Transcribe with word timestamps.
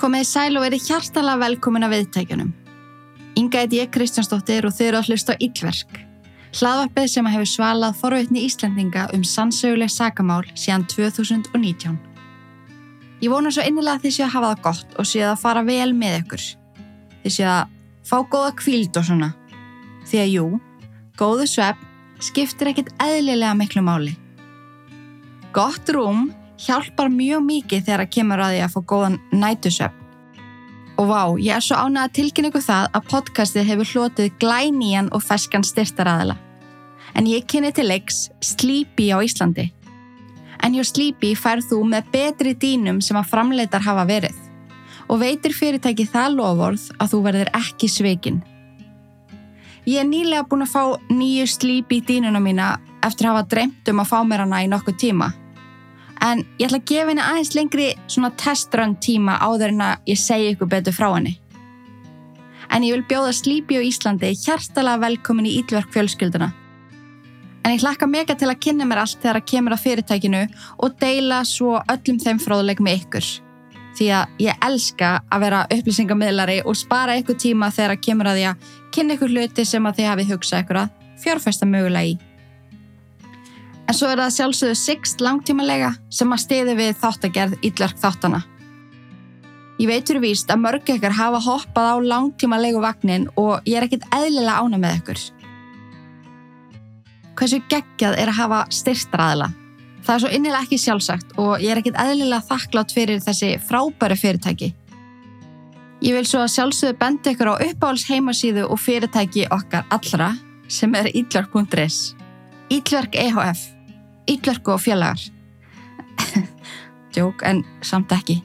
Komið 0.00 0.22
í 0.24 0.26
sæl 0.30 0.56
og 0.56 0.62
verið 0.64 0.86
hjartalega 0.88 1.40
velkomin 1.42 1.84
að 1.84 1.92
viðtækjunum. 1.92 2.52
Inga 3.36 3.60
heit 3.60 3.74
ég 3.76 3.90
Kristjánsdóttir 3.92 4.64
og 4.64 4.72
þau 4.72 4.86
eru 4.86 5.00
að 5.02 5.10
hlusta 5.10 5.34
á 5.36 5.40
Íllverk. 5.44 5.98
Hlaðvarpið 6.56 7.10
sem 7.12 7.28
hefur 7.28 7.50
svalað 7.50 7.98
forveitni 8.00 8.46
Íslandinga 8.46 9.10
um 9.12 9.26
sannsöguleg 9.28 9.92
sakamál 9.92 10.46
síðan 10.54 10.86
2019. 10.88 12.00
Ég 13.20 13.28
vona 13.28 13.52
svo 13.52 13.66
innilega 13.68 13.98
að 13.98 14.06
þið 14.06 14.16
séu 14.16 14.24
að 14.24 14.34
hafa 14.38 14.54
það 14.54 14.64
gott 14.70 14.96
og 14.96 15.10
séu 15.12 15.28
að 15.28 15.42
fara 15.44 15.66
vel 15.68 15.92
með 16.00 16.18
ykkur. 16.22 16.48
Þið 17.20 17.36
séu 17.36 17.52
að 17.52 17.76
fá 18.08 18.16
góða 18.32 18.56
kvíld 18.64 18.96
og 18.96 19.08
svona. 19.10 19.30
Því 20.08 20.24
að 20.24 20.34
jú, 20.38 20.46
góðu 21.20 21.50
svepp 21.52 21.86
skiptir 22.24 22.72
ekkit 22.72 22.94
eðlilega 23.04 23.52
miklu 23.60 23.84
máli. 23.84 24.16
Gott 25.52 25.92
rúm 25.92 26.30
hjálpar 26.60 27.08
mjög 27.12 27.42
mikið 27.46 27.86
þegar 27.86 28.04
að 28.04 28.12
kemur 28.16 28.42
að 28.44 28.54
því 28.54 28.60
að 28.64 28.74
fá 28.74 28.80
góðan 28.92 29.18
nætusvepp. 29.32 29.96
Og 31.00 31.08
vá, 31.08 31.22
ég 31.40 31.56
er 31.56 31.64
svo 31.64 31.78
ánað 31.80 32.06
að 32.06 32.14
tilkynna 32.18 32.50
ykkur 32.50 32.64
það 32.66 32.88
að 32.98 33.06
podcastið 33.08 33.68
hefur 33.70 33.90
hlotið 33.94 34.34
glænían 34.42 35.08
og 35.16 35.24
feskan 35.24 35.64
styrtaræðila. 35.64 36.36
En 37.16 37.26
ég 37.26 37.46
kynni 37.48 37.72
til 37.72 37.86
leiks 37.88 38.28
Sleepy 38.44 39.08
á 39.08 39.24
Íslandi. 39.24 39.70
En 40.60 40.76
hjá 40.76 40.84
Sleepy 40.84 41.32
færð 41.32 41.70
þú 41.72 41.80
með 41.88 42.12
betri 42.12 42.52
dýnum 42.52 43.00
sem 43.00 43.16
að 43.16 43.32
framleitar 43.32 43.86
hafa 43.86 44.04
verið. 44.04 44.36
Og 45.08 45.22
veitir 45.24 45.56
fyrirtæki 45.56 46.04
það 46.06 46.36
lofórð 46.36 46.86
að 47.00 47.14
þú 47.14 47.24
verður 47.24 47.54
ekki 47.56 47.88
sveikinn. 47.88 48.42
Ég 49.88 50.04
er 50.04 50.06
nýlega 50.06 50.44
búin 50.46 50.66
að 50.66 50.74
fá 50.76 50.82
nýju 51.08 51.48
Sleepy 51.48 52.04
dýnuna 52.04 52.44
mína 52.44 52.74
eftir 53.00 53.30
að 53.30 53.38
hafa 53.38 53.48
dreymt 53.54 53.88
um 53.88 54.04
að 54.04 54.12
fá 54.12 54.18
mér 54.28 54.44
hana 54.44 54.60
í 54.60 54.68
nokkuð 54.68 55.00
tíma 55.00 55.32
en 56.24 56.42
ég 56.60 56.68
ætla 56.68 56.80
að 56.80 56.88
gefa 56.90 57.10
henni 57.10 57.24
aðeins 57.24 57.54
lengri 57.56 57.88
svona 58.06 58.30
testrun 58.40 58.96
tíma 59.02 59.38
áður 59.40 59.74
en 59.74 59.84
að 59.86 60.10
ég 60.12 60.20
segi 60.20 60.52
ykkur 60.54 60.70
betur 60.70 60.96
frá 60.96 61.08
henni. 61.14 61.36
En 62.70 62.84
ég 62.86 62.94
vil 62.94 63.06
bjóða 63.08 63.34
Sleepy 63.34 63.80
á 63.80 63.82
Íslandi 63.82 64.30
hjartalega 64.38 65.02
velkomin 65.02 65.48
í 65.48 65.56
Ídverk 65.58 65.90
fjölskylduna. 65.94 66.52
En 67.64 67.74
ég 67.74 67.82
hlakka 67.82 68.06
mega 68.08 68.36
til 68.38 68.48
að 68.48 68.60
kynna 68.64 68.86
mér 68.88 69.02
allt 69.02 69.18
þegar 69.20 69.40
að 69.40 69.48
kemur 69.52 69.74
að 69.74 69.82
fyrirtækinu 69.84 70.42
og 70.78 70.96
deila 71.00 71.42
svo 71.44 71.80
öllum 71.92 72.20
þeim 72.22 72.40
fróðuleik 72.40 72.80
með 72.84 73.02
ykkur. 73.02 73.28
Því 73.98 74.06
að 74.16 74.40
ég 74.46 74.64
elska 74.64 75.10
að 75.28 75.44
vera 75.44 75.66
upplýsingamidlari 75.74 76.60
og 76.62 76.78
spara 76.78 77.18
ykkur 77.20 77.36
tíma 77.42 77.72
þegar 77.74 77.96
að 77.96 78.02
kemur 78.06 78.30
að 78.30 78.38
því 78.38 78.48
að 78.52 78.72
kynna 78.94 79.16
ykkur 79.16 79.34
hluti 79.34 79.66
sem 79.66 79.86
að 79.90 79.98
þið 79.98 80.10
hafið 80.12 80.34
hugsað 80.34 80.64
ykkur 80.64 80.82
að 80.84 80.98
fjárfesta 81.20 81.68
mögulega 81.68 82.14
í. 82.14 82.29
En 83.90 83.96
svo 83.98 84.06
er 84.06 84.20
það 84.22 84.34
sjálfsögðu 84.36 84.74
Sixt 84.78 85.22
langtímalega 85.24 85.88
sem 86.14 86.30
að 86.30 86.38
stiði 86.44 86.74
við 86.78 86.98
þáttagerð 87.00 87.64
Ídlark 87.66 87.96
þáttana. 87.98 88.38
Ég 89.82 89.88
veit 89.90 90.06
fyrir 90.06 90.22
víst 90.22 90.52
að 90.54 90.60
mörg 90.62 90.92
ekkar 90.94 91.16
hafa 91.18 91.40
hoppað 91.42 91.88
á 91.90 91.96
langtímalegu 92.12 92.78
vagnin 92.84 93.24
og 93.34 93.66
ég 93.66 93.80
er 93.80 93.86
ekkit 93.88 94.04
eðlilega 94.14 94.60
ána 94.62 94.78
með 94.78 95.00
ykkur. 95.00 95.22
Hversu 97.40 97.58
geggjað 97.72 98.14
er 98.20 98.30
að 98.30 98.38
hafa 98.38 98.60
styrstraðila? 98.78 99.48
Það 100.04 100.14
er 100.14 100.22
svo 100.22 100.30
innilega 100.38 100.68
ekki 100.68 100.80
sjálfsagt 100.84 101.34
og 101.42 101.50
ég 101.58 101.74
er 101.74 101.82
ekkit 101.82 101.98
eðlilega 102.04 102.46
þakklátt 102.46 102.94
fyrir 102.94 103.26
þessi 103.26 103.50
frábæri 103.66 104.20
fyrirtæki. 104.22 104.70
Ég 106.06 106.14
vil 106.14 106.30
svo 106.30 106.44
að 106.44 106.54
sjálfsögðu 106.54 107.00
benda 107.02 107.34
ykkur 107.34 107.52
á 107.58 107.62
uppáhalds 107.66 108.06
heimasíðu 108.06 108.70
og 108.70 108.78
fyrirtæki 108.86 109.48
okkar 109.50 109.90
allra 109.90 110.30
sem 110.70 110.94
er 110.94 111.10
ídlark.is. 111.10 112.00
Ídlark 112.70 113.18
EHF 113.18 113.66
Íllörku 114.28 114.74
og 114.74 114.82
félagar. 114.84 115.22
Djók, 117.14 117.42
en 117.46 117.64
samt 117.80 118.12
ekki. 118.12 118.40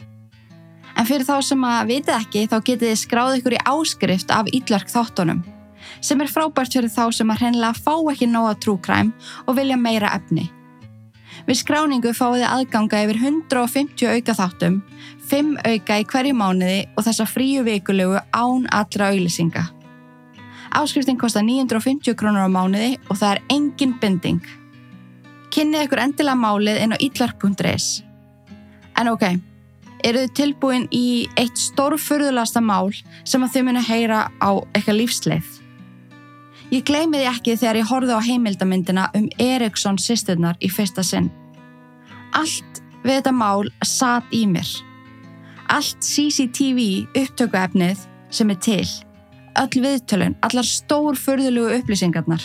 En 0.95 1.07
fyrir 1.07 1.27
þá 1.27 1.41
sem 1.43 1.67
að 1.67 1.91
vitið 1.91 2.15
ekki 2.15 2.45
þá 2.47 2.57
getið 2.61 2.87
þið 2.87 3.01
skráð 3.01 3.37
ykkur 3.39 3.57
í 3.57 3.65
áskrift 3.67 4.31
af 4.31 4.49
Íllörk 4.55 4.91
þáttunum 4.91 5.43
sem 6.03 6.21
er 6.21 6.29
frábært 6.31 6.75
fyrir 6.75 6.91
þá 6.91 7.09
sem 7.13 7.31
að 7.31 7.41
hreinlega 7.43 7.77
fá 7.77 7.93
ekki 8.11 8.27
nóga 8.29 8.55
trúkræm 8.61 9.11
og 9.45 9.57
vilja 9.57 9.77
meira 9.79 10.11
efni. 10.17 10.49
Við 11.45 11.59
skráningu 11.61 12.13
fáið 12.15 12.41
þið 12.41 12.49
aðganga 12.49 13.01
yfir 13.05 13.19
150 13.21 14.11
auka 14.15 14.35
þáttum, 14.39 14.77
5 15.29 15.51
auka 15.61 15.97
í 16.01 16.05
hverju 16.09 16.37
mánuði 16.37 16.79
og 16.95 17.05
þessa 17.05 17.27
fríu 17.29 17.65
vikulegu 17.67 18.21
án 18.33 18.65
allra 18.73 19.11
auðlisinga. 19.11 19.65
Áskriftin 20.75 21.19
kostar 21.19 21.45
950 21.45 22.17
krónur 22.19 22.47
á 22.47 22.51
mánuði 22.51 22.95
og 23.09 23.19
það 23.19 23.35
er 23.35 23.43
engin 23.53 23.93
binding. 24.01 24.41
Kynnið 25.55 25.85
ykkur 25.85 25.99
endilega 26.03 26.35
málið 26.35 26.77
inn 26.83 26.91
á 26.91 26.97
ítlark.is. 26.99 27.85
En 28.99 29.07
ok, 29.07 29.21
eru 30.03 30.23
þið 30.25 30.33
tilbúin 30.35 30.87
í 30.91 31.29
eitt 31.39 31.55
stórfurðulasta 31.55 32.59
mál 32.59 32.89
sem 33.23 33.43
að 33.45 33.53
þau 33.53 33.61
muni 33.69 33.83
heyra 33.87 34.25
á 34.43 34.51
eitthvað 34.75 34.99
lífsleif? 34.99 35.53
Ég 36.73 36.83
gleymi 36.83 37.21
því 37.21 37.29
ekki 37.29 37.55
þegar 37.61 37.79
ég 37.79 37.87
horfið 37.87 38.19
á 38.19 38.27
heimildamindina 38.27 39.05
um 39.15 39.29
Eriksson 39.39 40.01
sýsturnar 40.01 40.59
í 40.59 40.67
fyrsta 40.67 41.05
sinn. 41.07 41.31
Allt 42.35 42.83
við 43.05 43.21
þetta 43.21 43.35
mál 43.39 43.71
satt 43.79 44.35
í 44.35 44.43
mér. 44.51 44.67
Allt 45.71 46.03
CCTV 46.03 47.07
upptökuefnið 47.15 48.03
sem 48.27 48.51
er 48.51 48.59
til. 48.59 48.83
Öll 49.55 49.87
viðtölun, 49.87 50.35
allar 50.43 50.67
stórfurðulugu 50.67 51.79
upplýsingarnar 51.79 52.43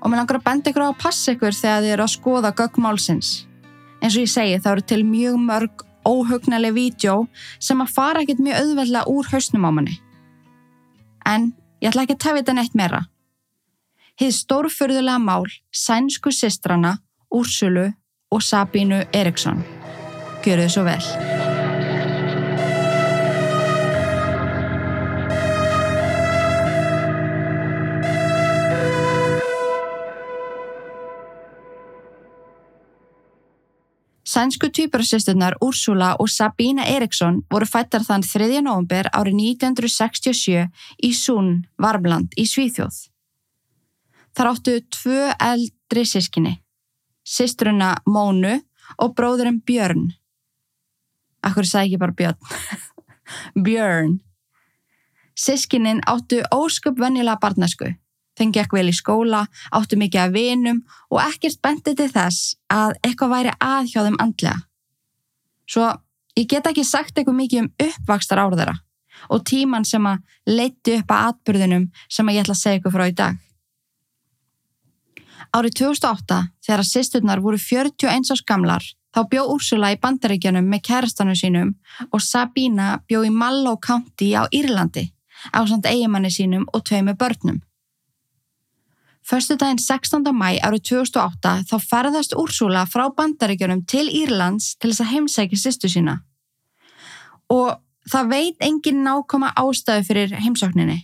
og 0.00 0.10
mér 0.10 0.22
langar 0.22 0.40
að 0.40 0.46
benda 0.48 0.70
ykkur 0.72 0.86
á 0.86 0.90
að 0.90 1.00
passa 1.02 1.34
ykkur 1.34 1.56
þegar 1.56 1.84
þið 1.84 1.94
eru 1.94 2.06
að 2.06 2.14
skoða 2.14 2.52
göggmálsins. 2.56 3.30
Eins 4.00 4.16
og 4.16 4.24
ég 4.24 4.32
segi 4.32 4.60
þá 4.60 4.70
eru 4.72 4.84
til 4.88 5.00
mjög 5.04 5.38
mörg 5.44 5.84
óhugnarlega 6.08 6.76
vídjó 6.76 7.16
sem 7.60 7.80
að 7.84 7.94
fara 7.94 8.24
ekkert 8.24 8.40
mjög 8.40 8.62
auðveldlega 8.62 9.12
úr 9.12 9.30
hausnum 9.32 9.68
á 9.68 9.70
manni. 9.70 9.96
En 11.28 11.52
ég 11.80 11.92
ætla 11.92 12.06
ekki 12.06 12.16
að 12.16 12.22
tefja 12.24 12.42
þetta 12.42 12.56
neitt 12.56 12.78
meira. 12.78 13.02
Hið 14.20 14.36
stórfurðulega 14.36 15.20
mál 15.20 15.48
sænsku 15.72 16.32
sistrana 16.32 16.98
Úrsulu 17.30 17.90
og 18.30 18.42
Sabínu 18.44 19.04
Eriksson. 19.12 19.64
Gjör 20.44 20.64
þau 20.64 20.72
svo 20.72 20.88
vel. 20.88 21.29
Sænsku 34.30 34.68
týpurarsisturnar 34.70 35.56
Úrsula 35.60 36.14
og 36.22 36.28
Sabína 36.30 36.84
Eriksson 36.86 37.40
voru 37.50 37.66
fættar 37.66 38.04
þann 38.06 38.22
3. 38.22 38.60
november 38.62 39.08
árið 39.10 39.40
1967 39.42 40.68
í 41.02 41.10
Sún, 41.18 41.48
Varmland 41.82 42.36
í 42.38 42.44
Svíþjóð. 42.46 42.98
Þar 44.36 44.50
áttu 44.52 44.74
tvö 44.94 45.32
eldri 45.34 46.04
sískinni, 46.06 46.52
sýstruna 47.26 47.96
Mónu 48.06 48.60
og 49.02 49.16
bróðurinn 49.18 49.58
Björn. 49.66 50.12
Akkur 51.42 51.66
sagði 51.66 51.88
ekki 51.88 52.02
bara 52.04 52.18
Björn. 52.20 52.38
Björn. 53.66 54.14
Sískinin 55.34 56.04
áttu 56.06 56.44
ósköp 56.54 57.02
vennilega 57.02 57.40
barnasku 57.42 57.96
þeim 58.38 58.52
gekk 58.54 58.76
vel 58.76 58.88
í 58.90 58.96
skóla, 58.96 59.46
áttu 59.74 59.98
mikið 60.00 60.22
af 60.24 60.34
vinum 60.34 60.82
og 61.10 61.22
ekkert 61.24 61.60
bendið 61.62 61.98
til 62.00 62.10
þess 62.14 62.54
að 62.72 62.94
eitthvað 63.02 63.34
væri 63.34 63.56
að 63.58 63.90
hjá 63.92 64.00
þeim 64.06 64.20
andlega. 64.22 64.58
Svo 65.70 65.90
ég 66.38 66.48
get 66.50 66.70
ekki 66.70 66.86
sagt 66.86 67.18
eitthvað 67.18 67.40
mikið 67.42 67.64
um 67.64 67.72
uppvakstar 67.86 68.42
árðara 68.42 68.78
og 69.28 69.44
tíman 69.44 69.84
sem 69.84 70.06
að 70.08 70.22
leiti 70.48 70.96
upp 71.00 71.12
að 71.12 71.30
atbyrðunum 71.30 71.86
sem 72.08 72.28
að 72.28 72.36
ég 72.36 72.44
ætla 72.44 72.56
að 72.56 72.62
segja 72.62 72.80
ykkur 72.80 72.94
frá 72.94 73.06
í 73.10 73.16
dag. 73.16 73.38
Árið 75.50 75.76
2008, 75.80 76.40
þegar 76.62 76.80
að 76.80 76.88
sýsturnar 76.88 77.40
voru 77.42 77.58
41 77.58 78.30
árs 78.30 78.42
gamlar, 78.46 78.84
þá 79.10 79.20
bjó 79.32 79.46
Úrsula 79.50 79.90
í 79.90 79.98
bandaríkjanum 79.98 80.68
með 80.70 80.84
kærastanum 80.86 81.38
sínum 81.38 81.72
og 82.10 82.22
Sabína 82.22 83.00
bjó 83.10 83.24
í 83.26 83.32
Mallow 83.34 83.80
County 83.82 84.30
á 84.38 84.46
Írlandi 84.54 85.10
á 85.50 85.60
samt 85.66 85.88
eigimanni 85.90 86.30
sínum 86.30 86.68
og 86.72 86.84
tveimu 86.86 87.16
börnum. 87.18 87.58
Förstu 89.30 89.54
daginn 89.54 89.78
16. 89.78 90.24
mæ 90.34 90.58
árið 90.58 90.80
2008 90.88 91.50
þá 91.70 91.74
ferðast 91.86 92.32
Úrsula 92.34 92.80
frá 92.90 93.04
bandaríkjunum 93.14 93.84
til 93.86 94.08
Írlands 94.10 94.72
til 94.74 94.90
þess 94.90 95.04
að 95.04 95.10
heimsækja 95.12 95.58
sýstu 95.60 95.90
sína. 95.92 96.16
Og 97.46 97.78
það 98.10 98.32
veit 98.32 98.66
engin 98.66 99.04
nákoma 99.06 99.52
ástæðu 99.54 100.08
fyrir 100.08 100.34
heimsókninni. 100.34 100.98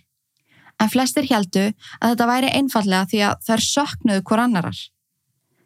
En 0.83 0.91
flestir 0.91 1.31
heldu 1.31 1.69
að 2.01 2.09
þetta 2.09 2.29
væri 2.33 2.51
einfallega 2.51 3.07
því 3.13 3.23
að 3.29 3.47
þær 3.47 3.65
söknuðu 3.69 4.27
hver 4.27 4.45
annarar. 4.49 4.83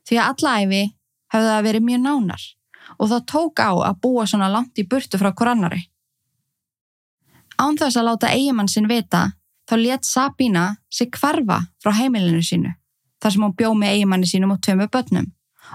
Því 0.05 0.21
að 0.21 0.29
allæfi 0.35 0.85
hefðu 1.33 1.51
það 1.55 1.67
verið 1.71 1.89
mjög 1.89 2.05
nánar 2.05 2.47
og 2.99 3.13
það 3.15 3.27
tók 3.33 3.65
á 3.65 3.73
að 3.73 4.01
búa 4.05 4.29
svona 4.29 4.53
langt 4.53 4.77
í 4.77 4.85
burtu 4.85 5.17
frá 5.17 5.33
hver 5.33 5.55
annari. 5.55 5.87
Án 7.56 7.81
þess 7.81 7.97
að 7.97 8.11
láta 8.13 8.37
eigimann 8.37 8.69
sinn 8.69 8.91
vita 8.91 9.31
þá 9.70 9.76
let 9.78 10.06
Sabína 10.06 10.64
sig 10.90 11.12
kvarfa 11.14 11.61
frá 11.82 11.94
heimilinu 11.94 12.43
sínu 12.43 12.72
þar 13.22 13.34
sem 13.34 13.44
hún 13.44 13.55
bjó 13.55 13.70
með 13.78 13.94
eigimanni 13.94 14.26
sínum 14.26 14.56
og 14.56 14.62
tömu 14.67 14.88
börnum 14.90 15.28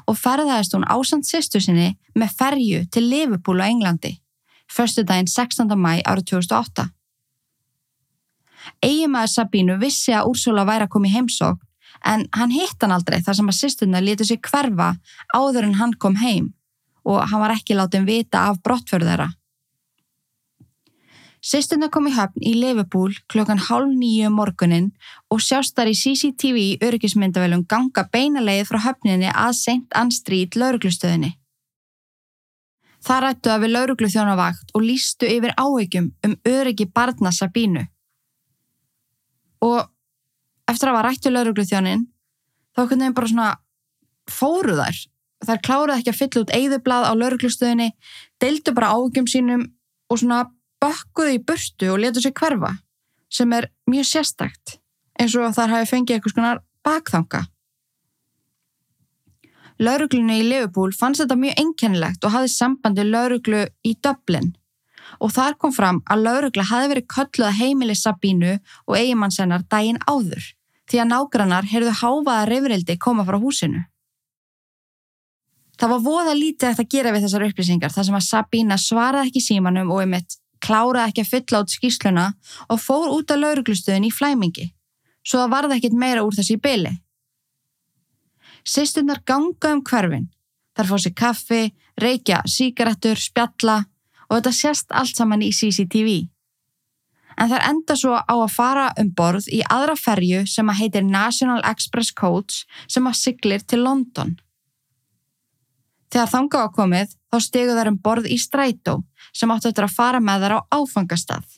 og 0.04 0.18
ferðaðist 0.20 0.76
hún 0.76 0.84
ásand 0.92 1.28
sýstu 1.28 1.62
sinni 1.64 1.94
með 2.20 2.34
ferju 2.40 2.82
til 2.92 3.06
Liverpool 3.08 3.64
á 3.64 3.72
Englandi 3.72 4.18
förstu 4.68 5.06
daginn 5.08 5.32
16. 5.32 5.72
mæ 5.78 6.02
árið 6.04 6.28
2008. 6.34 6.90
Eigimaður 8.84 9.32
Sabínu 9.32 9.78
vissi 9.80 10.12
að 10.12 10.32
Úrsula 10.34 10.66
væri 10.68 10.88
að 10.88 10.94
koma 10.98 11.08
í 11.08 11.14
heimsók 11.16 11.64
en 12.04 12.26
hann 12.36 12.52
hitt 12.52 12.82
hann 12.82 12.92
aldrei 12.92 13.22
þar 13.24 13.40
sem 13.40 13.52
að 13.52 13.60
sýstuna 13.62 14.04
letu 14.04 14.28
sig 14.28 14.42
hverfa 14.44 14.96
áður 15.32 15.70
en 15.70 15.80
hann 15.80 15.94
kom 15.94 16.20
heim 16.20 16.52
og 17.06 17.22
hann 17.30 17.44
var 17.46 17.56
ekki 17.56 17.78
látið 17.78 18.10
vita 18.10 18.50
af 18.50 18.60
brottförð 18.66 19.14
Sýstuna 21.46 21.92
kom 21.94 22.08
í 22.10 22.12
höfn 22.16 22.42
í 22.42 22.56
Liverpool 22.58 23.14
klokkan 23.30 23.60
hálf 23.62 23.92
nýju 23.94 24.32
um 24.32 24.40
morgunin 24.40 24.88
og 25.30 25.44
sjást 25.46 25.76
þar 25.78 25.92
í 25.92 25.98
CCTV 26.00 26.62
öryggismyndavelum 26.88 27.68
ganga 27.70 28.08
beinaleið 28.10 28.64
frá 28.72 28.80
höfninni 28.88 29.30
að 29.30 29.52
St. 29.60 29.86
Anne 29.94 30.16
Street 30.16 30.58
lauruglustöðinni. 30.58 31.36
Það 33.06 33.22
rættu 33.22 33.52
að 33.54 33.62
við 33.62 33.74
lauruglu 33.76 34.10
þjónavakt 34.10 34.74
og 34.74 34.88
lístu 34.88 35.30
yfir 35.30 35.54
áhegjum 35.62 36.10
um 36.26 36.34
öryggi 36.50 36.90
barna 36.90 37.30
Sabínu. 37.30 37.86
Og 39.62 39.86
eftir 40.66 40.90
að 40.90 40.98
var 40.98 41.10
rættu 41.12 41.30
lauruglu 41.30 41.68
þjónin, 41.70 42.08
þá 42.74 42.82
kunni 42.90 43.12
við 43.12 43.18
bara 43.22 43.34
svona 43.36 43.52
fóru 44.26 44.80
þar. 44.82 45.06
Þar 45.46 45.64
kláruð 45.68 45.98
ekki 46.00 46.10
að 46.10 46.20
fylla 46.24 46.42
út 46.42 46.58
eigðublað 46.58 47.06
á 47.06 47.12
lauruglustöðinni, 47.22 47.92
deildu 48.42 48.74
bara 48.74 48.96
áhegjum 48.98 49.30
sínum 49.30 49.70
og 50.10 50.24
svona 50.24 50.48
bökkuðu 50.86 51.36
í 51.36 51.42
burtu 51.50 51.92
og 51.94 52.00
letu 52.04 52.22
sig 52.22 52.36
hverfa, 52.38 52.76
sem 53.30 53.54
er 53.58 53.72
mjög 53.90 54.08
sérstakt, 54.12 54.78
eins 55.20 55.36
og 55.36 55.54
þar 55.58 55.78
hafi 55.78 55.92
fengið 55.92 56.20
eitthvað 56.20 56.36
svona 56.36 56.56
bakþanga. 56.86 57.46
Lauruglunni 59.86 60.38
í 60.40 60.46
Liverpool 60.46 60.94
fannst 60.96 61.20
þetta 61.20 61.36
mjög 61.40 61.58
einkennilegt 61.60 62.24
og 62.24 62.32
hafði 62.32 62.52
sambandi 62.54 63.04
lauruglu 63.10 63.66
í 63.84 63.98
Dublin 64.00 64.54
og 65.20 65.34
þar 65.36 65.58
kom 65.60 65.74
fram 65.76 66.00
að 66.12 66.24
laurugla 66.28 66.66
hafi 66.70 66.92
verið 66.92 67.10
kölluð 67.12 67.58
heimili 67.60 67.96
Sabínu 67.98 68.54
og 68.88 68.96
eigimannssennar 68.98 69.66
daginn 69.72 70.00
áður 70.08 70.48
því 70.90 71.02
að 71.02 71.12
nágrannar 71.12 71.68
heyrðu 71.70 71.94
háfaða 72.00 72.48
reyfrildi 72.50 72.98
koma 73.02 73.26
frá 73.28 73.38
húsinu. 73.42 73.84
Það 75.76 75.92
var 75.92 76.04
voða 76.06 76.34
lítið 76.38 76.70
eftir 76.70 76.86
að 76.86 76.94
gera 76.94 77.14
við 77.14 77.26
þessar 77.26 77.46
upplýsingar 77.50 77.92
þar 77.92 78.08
sem 78.08 78.18
að 78.18 78.28
Sabína 78.30 78.78
svaraði 78.80 79.32
ekki 79.32 79.44
símanum 79.44 79.92
og 79.92 80.04
einmitt 80.06 80.38
kláraði 80.66 81.12
ekki 81.12 81.26
að 81.26 81.32
fylla 81.34 81.62
át 81.62 81.76
skýsluna 81.78 82.26
og 82.70 82.82
fór 82.82 83.14
út 83.14 83.32
af 83.32 83.42
lauruglustöðin 83.42 84.10
í 84.10 84.14
flæmingi 84.14 84.72
svo 85.26 85.42
það 85.42 85.56
varði 85.56 85.80
ekkit 85.80 85.98
meira 85.98 86.24
úr 86.26 86.38
þessi 86.38 86.60
byli. 86.62 86.94
Sýsturnar 88.66 89.22
ganga 89.26 89.74
um 89.76 89.82
hverfin. 89.86 90.30
Þar 90.76 90.90
fá 90.90 90.96
sér 91.00 91.14
kaffi, 91.16 91.62
reykja, 92.02 92.42
síkaretur, 92.50 93.20
spjalla 93.22 93.84
og 94.28 94.38
þetta 94.38 94.54
sést 94.56 94.96
allt 94.96 95.18
saman 95.18 95.46
í 95.46 95.52
CCTV. 95.56 96.26
En 97.36 97.52
þær 97.52 97.68
enda 97.68 97.98
svo 98.00 98.16
á 98.16 98.36
að 98.36 98.54
fara 98.54 98.88
um 99.00 99.12
borð 99.16 99.50
í 99.52 99.62
aðra 99.72 99.96
ferju 100.00 100.46
sem 100.48 100.70
að 100.72 100.82
heitir 100.82 101.08
National 101.08 101.62
Express 101.68 102.14
Coach 102.16 102.64
sem 102.88 103.08
að 103.08 103.20
siglir 103.20 103.64
til 103.64 103.84
London. 103.84 104.36
Þegar 106.16 106.30
þanga 106.32 106.60
á 106.64 106.68
komið 106.72 107.10
þá 107.28 107.38
stegu 107.44 107.74
þær 107.76 107.90
um 107.92 107.96
borð 108.00 108.28
í 108.32 108.38
strætó 108.40 108.94
sem 109.36 109.52
áttu 109.52 109.68
eftir 109.68 109.84
að 109.84 109.98
fara 109.98 110.22
með 110.24 110.46
þær 110.46 110.56
á 110.56 110.60
áfangastað 110.78 111.58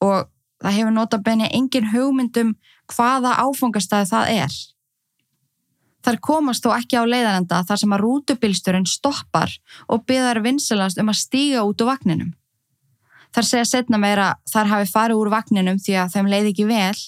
og 0.00 0.30
það 0.64 0.76
hefur 0.78 0.94
nota 0.96 1.18
benið 1.26 1.52
engin 1.58 1.90
hugmyndum 1.92 2.54
hvaða 2.88 3.34
áfangastað 3.44 4.08
það 4.08 4.32
er. 4.46 4.56
Þar 6.08 6.20
komast 6.24 6.64
þó 6.64 6.72
ekki 6.78 6.96
á 6.96 7.04
leiðarenda 7.04 7.60
þar 7.68 7.82
sem 7.84 7.94
að 7.98 8.04
rútubilsturinn 8.06 8.88
stoppar 8.88 9.52
og 9.92 10.08
byðar 10.08 10.40
vinselast 10.40 11.04
um 11.04 11.12
að 11.12 11.20
stíga 11.20 11.68
út 11.68 11.84
úr 11.84 11.92
vagninum. 11.92 12.32
Þar 13.36 13.44
segja 13.52 13.68
setna 13.68 14.00
meira 14.00 14.34
þar 14.48 14.72
hafi 14.72 14.88
farið 14.88 15.20
úr 15.20 15.36
vagninum 15.36 15.84
því 15.84 16.00
að 16.00 16.14
þeim 16.16 16.32
leiði 16.32 16.54
ekki 16.54 16.70
vel, 16.72 17.00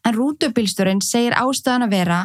en 0.00 0.16
rútubilsturinn 0.16 1.04
segir 1.04 1.36
ástæðan 1.36 1.90
að 1.90 1.98
vera 1.98 2.22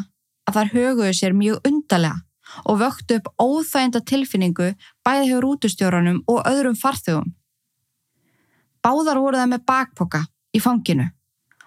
að 0.48 0.62
þar 0.62 0.78
höguðu 0.78 1.18
sér 1.18 1.36
mjög 1.36 1.68
undarlega 1.68 2.24
og 2.65 2.79
vöktu 2.81 3.19
upp 3.19 3.31
óþæginda 3.41 4.03
tilfinningu 4.05 4.73
bæði 5.05 5.29
hjá 5.31 5.38
rútustjóranum 5.44 6.23
og 6.27 6.45
öðrum 6.50 6.77
farþugum. 6.79 7.33
Báðar 8.83 9.21
voru 9.23 9.39
það 9.39 9.51
með 9.53 9.67
bakpoka 9.67 10.25
í 10.53 10.59
fanginu 10.63 11.09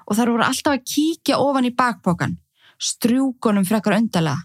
og 0.07 0.19
þar 0.19 0.35
voru 0.35 0.47
alltaf 0.47 0.77
að 0.77 0.85
kíkja 0.93 1.39
ofan 1.43 1.69
í 1.69 1.75
bakpokan 1.75 2.37
strjúkonum 2.79 3.65
frekar 3.65 3.97
undarlega 3.97 4.45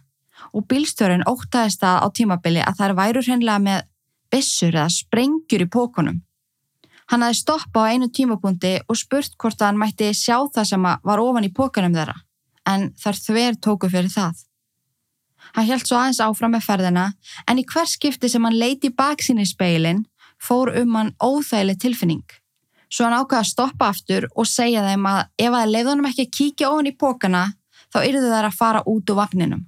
og 0.55 0.65
bílstjórin 0.67 1.27
ótaðist 1.29 1.83
það 1.83 2.03
á 2.03 2.07
tímabili 2.17 2.61
að 2.65 2.77
þær 2.79 2.97
væru 2.97 3.23
hreinlega 3.25 3.63
með 3.63 3.87
bissur 4.31 4.75
eða 4.75 4.89
sprengjur 4.91 5.65
í 5.65 5.69
pókunum. 5.71 6.21
Hann 7.11 7.25
aði 7.27 7.41
stoppa 7.41 7.83
á 7.83 7.91
einu 7.91 8.07
tímapunkti 8.07 8.77
og 8.87 8.97
spurt 8.97 9.35
hvort 9.37 9.61
hann 9.61 9.79
mætti 9.79 10.13
sjá 10.15 10.39
það 10.55 10.69
sem 10.71 10.87
var 10.87 11.23
ofan 11.23 11.47
í 11.47 11.51
pókunum 11.53 11.95
þeirra, 11.95 12.15
en 12.71 12.91
þar 12.95 13.19
þver 13.25 13.59
tóku 13.59 13.91
fyrir 13.91 14.11
það. 14.13 14.39
Hann 15.55 15.67
held 15.67 15.87
svo 15.87 15.97
aðeins 15.99 16.21
áfram 16.23 16.55
með 16.55 16.67
ferðina, 16.67 17.05
en 17.47 17.59
í 17.59 17.65
hver 17.67 17.89
skipti 17.89 18.29
sem 18.31 18.43
hann 18.47 18.59
leiti 18.59 18.91
bak 18.93 19.23
sín 19.23 19.41
í 19.41 19.47
speilin 19.47 20.05
fór 20.41 20.71
um 20.81 20.95
hann 20.97 21.11
óþægileg 21.21 21.79
tilfinning. 21.81 22.27
Svo 22.91 23.07
hann 23.07 23.17
ákvaði 23.19 23.39
að 23.39 23.51
stoppa 23.51 23.89
aftur 23.91 24.27
og 24.35 24.47
segja 24.49 24.83
þeim 24.85 25.05
að 25.07 25.19
ef 25.39 25.57
að 25.57 25.73
leiðunum 25.75 26.07
ekki 26.09 26.29
kíkja 26.37 26.71
ofan 26.71 26.89
í 26.89 26.95
pókana 26.97 27.43
þá 27.93 27.99
yrðu 28.03 28.31
þær 28.31 28.47
að 28.49 28.57
fara 28.57 28.81
út 28.87 29.11
úr 29.11 29.19
vagninum. 29.19 29.67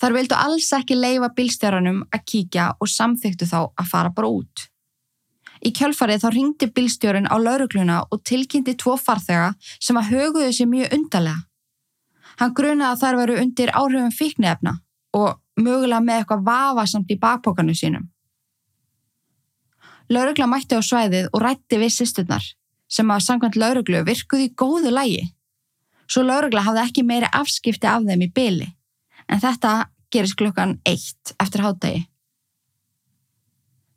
Þar 0.00 0.16
vildu 0.16 0.36
alls 0.38 0.70
ekki 0.72 0.96
leifa 0.96 1.28
bílstjóranum 1.36 2.04
að 2.08 2.26
kíkja 2.32 2.70
og 2.80 2.88
samþyktu 2.88 3.48
þá 3.50 3.58
að 3.68 3.90
fara 3.90 4.12
bara 4.16 4.30
út. 4.32 4.66
Í 5.60 5.74
kjölfarið 5.76 6.22
þá 6.22 6.28
ringdi 6.32 6.70
bílstjórin 6.72 7.28
á 7.28 7.36
laurugluna 7.36 7.98
og 8.08 8.22
tilkynnti 8.24 8.78
tvo 8.80 8.94
farþega 8.96 9.50
sem 9.76 9.98
að 10.00 10.12
höguðu 10.14 10.52
sér 10.56 10.70
mjög 10.70 10.94
undarlega. 10.96 11.42
Hann 12.40 12.54
grunaði 12.56 12.90
að 12.90 13.02
þær 13.02 13.18
veru 13.20 13.40
undir 13.42 13.72
áhrifum 13.76 14.14
fíknefna 14.16 14.78
og 15.16 15.40
mögulega 15.60 16.00
með 16.04 16.22
eitthvað 16.22 16.46
vafasamt 16.46 17.12
í 17.12 17.18
bakpókanu 17.20 17.74
sínum. 17.76 18.06
Laurugla 20.10 20.48
mætti 20.50 20.78
á 20.78 20.82
svæðið 20.82 21.28
og 21.30 21.44
rætti 21.44 21.78
við 21.78 21.92
sýsturnar 21.98 22.46
sem 22.90 23.10
að 23.12 23.26
sangkvæmt 23.26 23.60
lauruglu 23.60 24.00
virkuði 24.06 24.48
í 24.48 24.54
góðu 24.58 24.90
lægi 24.94 25.28
svo 26.10 26.24
laurugla 26.26 26.64
hafði 26.66 26.84
ekki 26.84 27.06
meiri 27.06 27.30
afskipti 27.40 27.88
af 27.88 28.06
þeim 28.06 28.26
í 28.26 28.30
byli, 28.34 28.68
en 29.30 29.42
þetta 29.42 29.74
gerist 30.10 30.38
klukkan 30.40 30.78
eitt 30.88 31.34
eftir 31.38 31.64
hátdegi. 31.64 32.06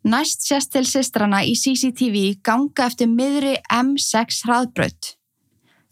Næst 0.04 0.44
sést 0.44 0.74
til 0.74 0.84
sistrana 0.86 1.40
í 1.48 1.56
CCTV 1.56 2.42
ganga 2.44 2.90
eftir 2.90 3.08
miðri 3.08 3.56
M6 3.72 4.44
hraðbraut. 4.44 5.14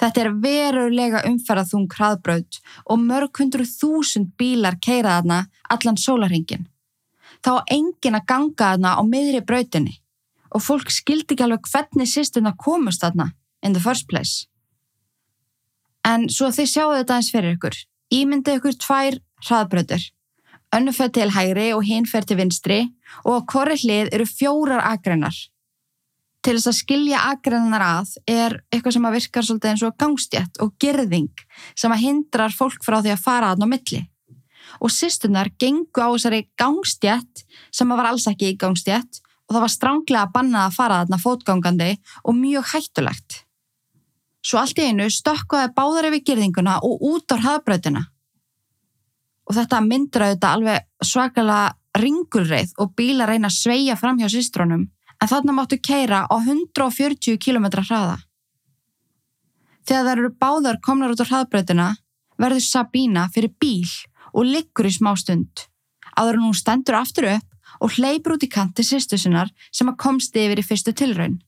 Þetta 0.01 0.22
er 0.24 0.29
verulega 0.41 1.22
umferðaþung 1.29 1.89
hraðbraut 1.93 2.58
og 2.89 3.01
mörg 3.01 3.38
hundru 3.38 3.67
þúsund 3.70 4.31
bílar 4.39 4.79
keira 4.81 5.20
þarna 5.20 5.43
allan 5.70 6.00
sólarhingin. 6.01 6.65
Þá 7.46 7.62
engin 7.70 8.17
að 8.17 8.25
ganga 8.31 8.72
þarna 8.72 8.96
á 8.98 9.01
miðri 9.05 9.43
brautinni 9.46 10.00
og 10.51 10.65
fólk 10.65 10.89
skildi 10.91 11.36
ekki 11.36 11.46
alveg 11.46 11.70
hvernig 11.70 12.10
sýstuna 12.10 12.55
komast 12.58 13.05
þarna 13.05 13.31
in 13.62 13.77
the 13.77 13.84
first 13.84 14.08
place. 14.10 14.48
En 16.03 16.27
svo 16.34 16.50
þið 16.50 16.72
sjáu 16.74 16.89
þetta 16.96 17.20
eins 17.20 17.29
fyrir 17.29 17.55
ykkur. 17.55 17.77
Ímyndið 18.12 18.58
ykkur 18.58 18.77
tvær 18.81 19.20
hraðbröður. 19.46 20.10
Önnu 20.75 20.93
fyrir 20.96 21.13
til 21.13 21.31
hægri 21.36 21.67
og 21.75 21.86
hinn 21.86 22.08
fyrir 22.10 22.27
til 22.27 22.39
vinstri 22.39 22.79
og 23.22 23.38
á 23.38 23.39
korri 23.53 23.77
hlið 23.77 24.13
eru 24.15 24.25
fjórar 24.25 24.81
agreinar. 24.88 25.36
Til 26.41 26.55
þess 26.57 26.69
að 26.71 26.77
skilja 26.79 27.24
agreinar 27.29 27.83
að 27.86 28.15
er 28.29 28.55
eitthvað 28.74 28.95
sem 28.95 29.03
að 29.05 29.17
virkar 29.17 29.45
svolítið 29.45 29.71
eins 29.71 29.83
og 29.86 29.98
gangstjætt 30.01 30.62
og 30.63 30.71
gerðing 30.81 31.43
sem 31.77 31.93
að 31.93 32.01
hindrar 32.01 32.55
fólk 32.55 32.81
frá 32.86 32.98
því 32.98 33.12
að 33.13 33.21
fara 33.21 33.51
aðn 33.53 33.67
á 33.69 33.71
milli. 33.74 34.00
Og 34.81 34.89
sýstunar 34.93 35.51
gengu 35.62 36.01
á 36.01 36.10
þessari 36.10 36.48
gangstjætt 36.57 37.43
sem 37.69 37.91
að 37.93 38.01
var 38.01 38.10
alls 38.10 38.25
ekki 38.31 38.50
í 38.50 38.57
gangstjætt 38.57 39.21
og 39.21 39.53
það 39.53 39.65
var 39.65 39.74
stránglega 39.75 40.24
að 40.25 40.33
banna 40.33 40.63
að 40.65 40.77
fara 40.79 41.00
aðna 41.03 41.19
fótgangandi 41.21 41.91
og 42.24 42.38
mjög 42.39 42.71
hættulegt. 42.71 43.41
Svo 44.41 44.57
allt 44.62 44.79
í 44.81 44.88
einu 44.89 45.05
stökkaði 45.13 45.74
báðar 45.75 46.07
yfir 46.10 46.24
gerðinguna 46.31 46.79
og 46.88 47.03
út 47.05 47.29
á 47.29 47.38
hraðbröðina. 47.38 48.01
Og 49.45 49.57
þetta 49.60 49.81
myndir 49.86 50.25
auðvitað 50.25 50.55
alveg 50.55 51.05
svakalega 51.05 51.75
ringulreið 52.01 52.74
og 52.79 52.95
bíla 52.98 53.27
reyna 53.27 53.51
að 53.51 53.60
sveia 53.60 53.98
fram 54.00 54.17
hjá 54.21 54.29
sístrónum 54.31 54.88
en 55.22 55.30
þarna 55.30 55.56
máttu 55.56 55.78
keira 55.78 56.25
á 56.25 56.36
140 56.42 57.38
km 57.38 57.68
hraða. 57.78 58.18
Þegar 59.86 60.06
það 60.06 60.13
eru 60.16 60.32
báðar 60.42 60.80
komnar 60.82 61.13
út 61.13 61.22
á 61.22 61.30
hraðbröðina 61.30 61.90
verður 62.42 62.66
Sabína 62.66 63.28
fyrir 63.34 63.54
bíl 63.62 63.90
og 64.34 64.48
liggur 64.48 64.90
í 64.90 64.94
smá 64.94 65.13
stund. 65.18 65.68
Áður 66.18 66.42
hún 66.42 66.58
stendur 66.58 66.98
aftur 67.00 67.30
upp 67.36 67.48
og 67.82 67.96
hleypur 67.98 68.36
út 68.36 68.46
í 68.46 68.51
kanti 68.51 68.86
sýstu 68.86 69.18
sinnar 69.18 69.51
sem 69.72 69.90
að 69.90 70.00
komst 70.01 70.36
yfir 70.38 70.62
í 70.62 70.66
fyrstu 70.66 70.94
tilraun. 70.98 71.40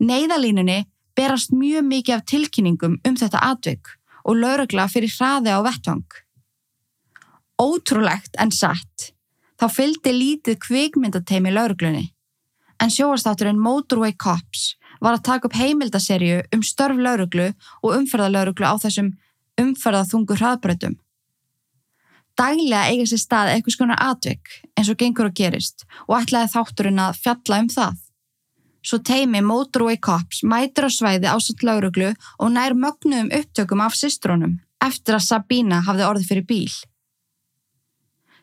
Neiðalínunni 0.00 0.84
berast 1.16 1.52
mjög 1.56 1.86
mikið 1.88 2.18
af 2.18 2.24
tilkynningum 2.28 2.98
um 3.08 3.16
þetta 3.16 3.42
atvik 3.50 3.92
og 4.26 4.40
laurugla 4.40 4.88
fyrir 4.92 5.12
hraði 5.12 5.54
á 5.54 5.60
vettvang. 5.64 6.06
Ótrúlegt 7.56 8.36
en 8.42 8.52
satt, 8.52 9.12
þá 9.60 9.66
fylgdi 9.72 10.12
lítið 10.12 10.60
kvikmyndateimi 10.66 11.54
lauruglunni 11.54 12.10
En 12.82 12.90
sjóastátturinn 12.90 13.60
Motorway 13.60 14.12
Cops 14.12 14.74
var 15.00 15.16
að 15.16 15.24
taka 15.28 15.48
upp 15.48 15.56
heimildaserju 15.56 16.42
um 16.52 16.62
störf 16.64 17.00
lauruglu 17.00 17.48
og 17.82 17.94
umferðalauruglu 17.96 18.68
á 18.68 18.76
þessum 18.80 19.12
umferðaþungu 19.60 20.36
hraðbröðum. 20.36 20.96
Daglega 22.36 22.90
eiga 22.92 23.06
sér 23.08 23.22
stað 23.22 23.52
eitthvað 23.54 23.76
skonar 23.76 24.02
atvik 24.04 24.58
eins 24.76 24.90
og 24.92 24.98
gengur 25.00 25.30
og 25.30 25.36
gerist 25.38 25.86
og 26.04 26.18
ætlaði 26.18 26.52
þátturinn 26.52 27.00
að 27.00 27.22
fjalla 27.22 27.62
um 27.64 27.70
það. 27.72 27.94
Svo 28.86 28.98
teimi 29.00 29.40
Motorway 29.42 29.96
Cops 29.96 30.42
mætur 30.44 30.86
á 30.86 30.90
svæði 30.92 31.32
ásett 31.32 31.64
lauruglu 31.64 32.12
og 32.12 32.52
nær 32.52 32.76
mögnuðum 32.76 33.32
upptökum 33.40 33.80
af 33.86 33.96
systrónum 33.96 34.58
eftir 34.84 35.16
að 35.16 35.24
Sabina 35.30 35.80
hafði 35.88 36.04
orðið 36.10 36.28
fyrir 36.28 36.46
bíl. 36.50 36.74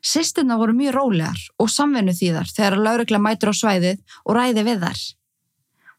Sisturna 0.04 0.58
voru 0.60 0.76
mjög 0.76 0.96
rólegar 0.98 1.40
og 1.64 1.70
samvinnu 1.72 2.12
þýðar 2.16 2.50
þegar 2.52 2.80
laurugla 2.82 3.20
mætur 3.24 3.54
á 3.54 3.56
svæðið 3.56 4.02
og 4.28 4.36
ræði 4.36 4.66
við 4.68 4.84
þar. 4.84 5.04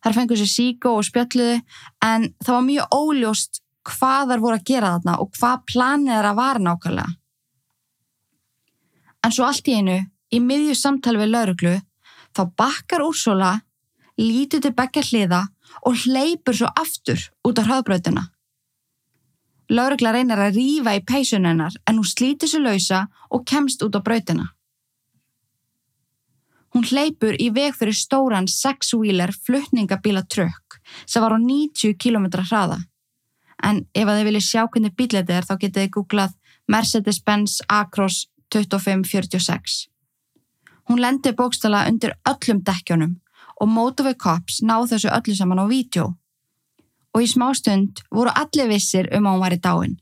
Þar 0.05 0.17
fengur 0.19 0.41
sér 0.41 0.51
síkó 0.53 0.91
og 0.99 1.07
spjalluðu 1.09 1.61
en 2.05 2.27
það 2.45 2.55
var 2.55 2.67
mjög 2.67 2.97
óljóst 2.99 3.63
hvað 3.89 4.33
þar 4.33 4.43
voru 4.45 4.59
að 4.59 4.67
gera 4.69 4.91
þarna 4.97 5.15
og 5.23 5.31
hvað 5.39 5.63
planið 5.73 6.19
er 6.19 6.29
að 6.29 6.41
vara 6.41 6.65
nákvæmlega. 6.67 7.15
En 9.25 9.33
svo 9.33 9.47
allt 9.49 9.69
í 9.73 9.79
einu, 9.79 9.97
í 10.29 10.39
miðju 10.45 10.77
samtali 10.77 11.23
við 11.23 11.33
lauruglu, 11.33 11.75
þá 12.37 12.43
bakkar 12.61 13.07
Úrsóla, 13.07 13.55
lítur 14.21 14.61
til 14.61 14.75
begja 14.77 15.05
hliða 15.09 15.41
og 15.89 16.05
hleypur 16.05 16.57
svo 16.59 16.69
aftur 16.77 17.25
út 17.49 17.61
á 17.61 17.65
hraðbröðuna. 17.65 18.29
Laurugla 19.71 20.13
reynar 20.13 20.43
að 20.45 20.59
rýfa 20.59 20.97
í 20.99 21.05
peysun 21.09 21.47
hennar 21.49 21.77
en 21.89 22.01
hún 22.01 22.09
slítir 22.09 22.51
sér 22.51 22.65
lausa 22.65 23.07
og 23.31 23.47
kemst 23.49 23.83
út 23.87 23.97
á 23.97 24.01
brautina. 24.05 24.51
Hún 26.75 26.85
hleypur 26.91 27.37
í 27.39 27.53
veg 27.55 27.77
fyrir 27.79 27.95
stóran 27.95 28.49
sexwheeler 28.51 29.31
flutningabíla 29.47 30.25
trökk 30.27 30.81
sem 31.07 31.23
var 31.23 31.37
á 31.37 31.39
90 31.39 31.95
km 31.95 32.27
hraða. 32.43 32.81
En 33.63 33.87
ef 33.95 34.09
að 34.09 34.19
þið 34.19 34.29
viljið 34.29 34.47
sjá 34.49 34.63
hvernig 34.67 34.97
bíl 34.99 35.13
þetta 35.15 35.37
er 35.39 35.47
þá 35.49 35.55
getið 35.55 35.83
þið 35.83 35.93
googlað 35.97 36.35
Mercedes-Benz 36.69 37.61
Acros 37.69 38.27
2546. 38.51 39.89
Hún 40.91 41.01
lendi 41.01 41.33
bókstala 41.33 41.87
undir 41.89 42.17
öllum 42.29 42.61
dekkjónum 42.67 43.15
og 43.61 43.71
Motorway 43.71 44.19
Cops 44.19 44.61
náð 44.61 44.91
þessu 44.93 45.15
öllu 45.15 45.37
saman 45.39 45.63
á 45.63 45.67
vídeo. 45.71 46.17
Og 47.15 47.23
í 47.23 47.29
smástund 47.31 48.03
voru 48.11 48.33
allir 48.35 48.71
vissir 48.73 49.11
um 49.15 49.29
að 49.29 49.37
hún 49.37 49.45
var 49.45 49.55
í 49.55 49.61
dáin. 49.63 49.99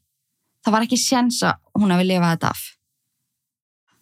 Það 0.63 0.75
var 0.75 0.87
ekki 0.87 1.01
séns 1.01 1.43
að 1.45 1.59
hún 1.79 1.93
hafi 1.93 2.07
lifað 2.09 2.33
þetta 2.35 2.53
af. 2.55 2.63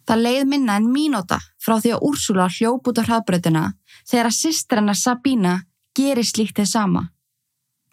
Það 0.07 0.23
leið 0.25 0.45
minna 0.49 0.75
en 0.79 0.87
mínóta 0.91 1.37
frá 1.61 1.77
því 1.79 1.95
að 1.95 2.05
Úrsula 2.07 2.47
hljóp 2.51 2.87
út 2.89 3.01
á 3.01 3.03
hraðbröðina 3.05 3.65
þegar 4.09 4.29
að 4.29 4.37
sýstrannar 4.37 4.97
Sabina 4.97 5.55
gerir 5.97 6.25
slíkt 6.25 6.57
þið 6.57 6.69
sama. 6.71 7.03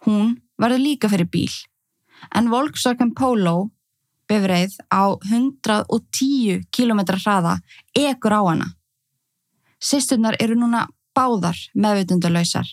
Hún 0.05 0.37
verður 0.59 0.83
líka 0.83 1.09
fyrir 1.11 1.29
bíl. 1.31 1.51
En 2.35 2.49
Volkswagen 2.51 3.13
Polo, 3.15 3.69
befreið 4.29 4.75
á 4.91 5.15
110 5.29 6.65
km 6.75 7.01
hraða, 7.15 7.59
ekur 7.95 8.35
á 8.35 8.41
hana. 8.49 8.67
Sýsturnar 9.79 10.35
eru 10.43 10.57
núna 10.59 10.87
báðar 11.15 11.57
meðvitundalöysar, 11.73 12.67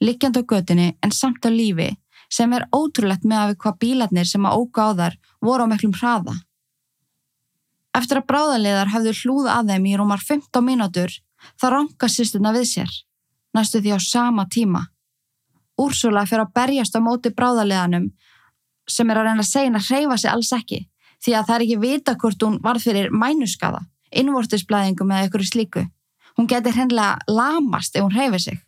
liggjand 0.00 0.40
á 0.40 0.42
götinni 0.42 0.88
en 1.02 1.12
samt 1.12 1.44
á 1.46 1.50
lífi 1.50 1.90
sem 2.30 2.52
er 2.54 2.66
ótrúlegt 2.72 3.26
með 3.26 3.40
að 3.40 3.50
við 3.50 3.58
hvað 3.64 3.78
bílarnir 3.82 4.28
sem 4.28 4.46
að 4.46 4.56
óga 4.62 4.86
á 4.86 4.90
þar 5.00 5.16
voru 5.42 5.66
á 5.66 5.70
meklum 5.72 5.96
hraða. 5.96 6.36
Eftir 7.96 8.20
að 8.20 8.28
bráðaliðar 8.30 8.92
hafðu 8.92 9.14
hlúð 9.20 9.50
að 9.50 9.72
þeim 9.72 9.86
í 9.90 9.96
rúmar 9.98 10.22
15 10.22 10.64
mínútur 10.64 11.16
þá 11.58 11.66
rankast 11.74 12.20
sýsturna 12.20 12.52
við 12.54 12.68
sér, 12.70 12.92
næstu 13.56 13.82
því 13.82 13.96
á 13.96 13.98
sama 13.98 14.46
tíma. 14.46 14.86
Úrsula 15.80 16.22
fyrir 16.28 16.46
að 16.46 16.54
berjast 16.54 16.94
á 16.94 17.00
móti 17.02 17.34
bráðaliðanum 17.34 18.10
sem 18.90 19.10
er 19.10 19.18
að 19.18 19.30
reyna 19.30 19.42
að 19.42 19.50
segja 19.50 19.74
að 19.74 19.88
hreyfa 19.90 20.18
sig 20.22 20.30
alls 20.30 20.52
ekki 20.54 20.80
því 21.20 21.34
að 21.36 21.46
það 21.48 21.56
er 21.56 21.64
ekki 21.66 21.80
vita 21.82 22.16
hvort 22.16 22.44
hún 22.46 22.58
var 22.62 22.78
fyrir 22.80 23.10
mænuskaða, 23.12 23.82
innvortisblæðingum 24.10 25.10
eða 25.12 25.28
ykkur 25.28 25.44
slíku. 25.44 25.82
Hún 26.38 26.48
getur 26.48 26.76
hennilega 26.76 27.18
lamast 27.28 27.96
ef 27.96 28.06
hún 28.06 28.14
hreyfir 28.14 28.40
sig. 28.40 28.60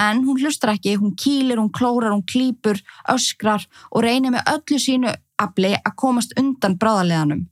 En 0.00 0.22
hún 0.24 0.38
hlustar 0.40 0.72
ekki, 0.72 0.94
hún 0.96 1.12
kýlir, 1.12 1.58
hún 1.60 1.72
klórar, 1.76 2.14
hún 2.14 2.24
klýpur, 2.24 2.78
öskrar 3.12 3.66
og 3.90 4.04
reynir 4.06 4.32
með 4.32 4.46
öllu 4.54 4.78
sínu 4.80 5.12
afli 5.40 5.74
að 5.76 5.96
komast 6.00 6.32
undan 6.40 6.78
bráðaliðanum. 6.80 7.42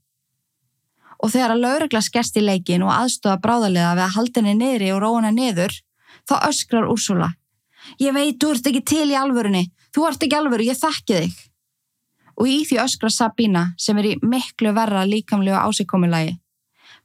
Og 1.19 1.33
þegar 1.35 1.53
að 1.57 1.65
lauregla 1.65 2.01
skerst 2.05 2.39
í 2.39 2.45
leikin 2.45 2.85
og 2.87 2.95
aðstofa 2.95 3.41
bráðaliða 3.43 3.97
við 3.99 4.05
að 4.07 4.15
halda 4.17 4.41
henni 4.41 4.55
niðri 4.63 4.93
og 4.95 5.03
róa 5.03 5.25
henni 5.27 5.51
niður, 5.51 5.75
þá 6.29 6.35
öskrar 6.49 6.89
Úrsula. 6.89 7.33
Ég 8.01 8.15
veit, 8.15 8.39
þú 8.41 8.55
ert 8.55 8.71
ekki 8.71 8.85
til 8.87 9.07
í 9.11 9.19
alvörunni. 9.19 9.69
Þú 9.95 10.07
ert 10.09 10.25
ekki 10.25 10.39
alvöru, 10.39 10.67
ég 10.69 10.79
þekki 10.79 11.21
þig. 11.21 11.39
Og 12.39 12.49
í 12.49 12.59
því 12.69 12.81
öskra 12.85 13.11
Sabina 13.11 13.65
sem 13.81 13.99
er 13.99 14.13
í 14.13 14.17
miklu 14.23 14.73
verra 14.77 15.05
líkamlegu 15.09 15.59
ásíkomulagi. 15.59 16.37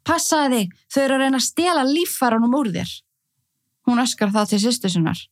Passaði 0.06 0.64
þig, 0.64 0.74
þau 0.94 1.04
eru 1.04 1.16
að 1.18 1.24
reyna 1.24 1.40
að 1.40 1.48
stela 1.48 1.86
líffarunum 1.88 2.58
úr 2.60 2.72
þér. 2.76 2.92
Hún 3.88 4.04
öskar 4.04 4.32
það 4.36 4.52
til 4.54 4.62
sýstusunar. 4.68 5.24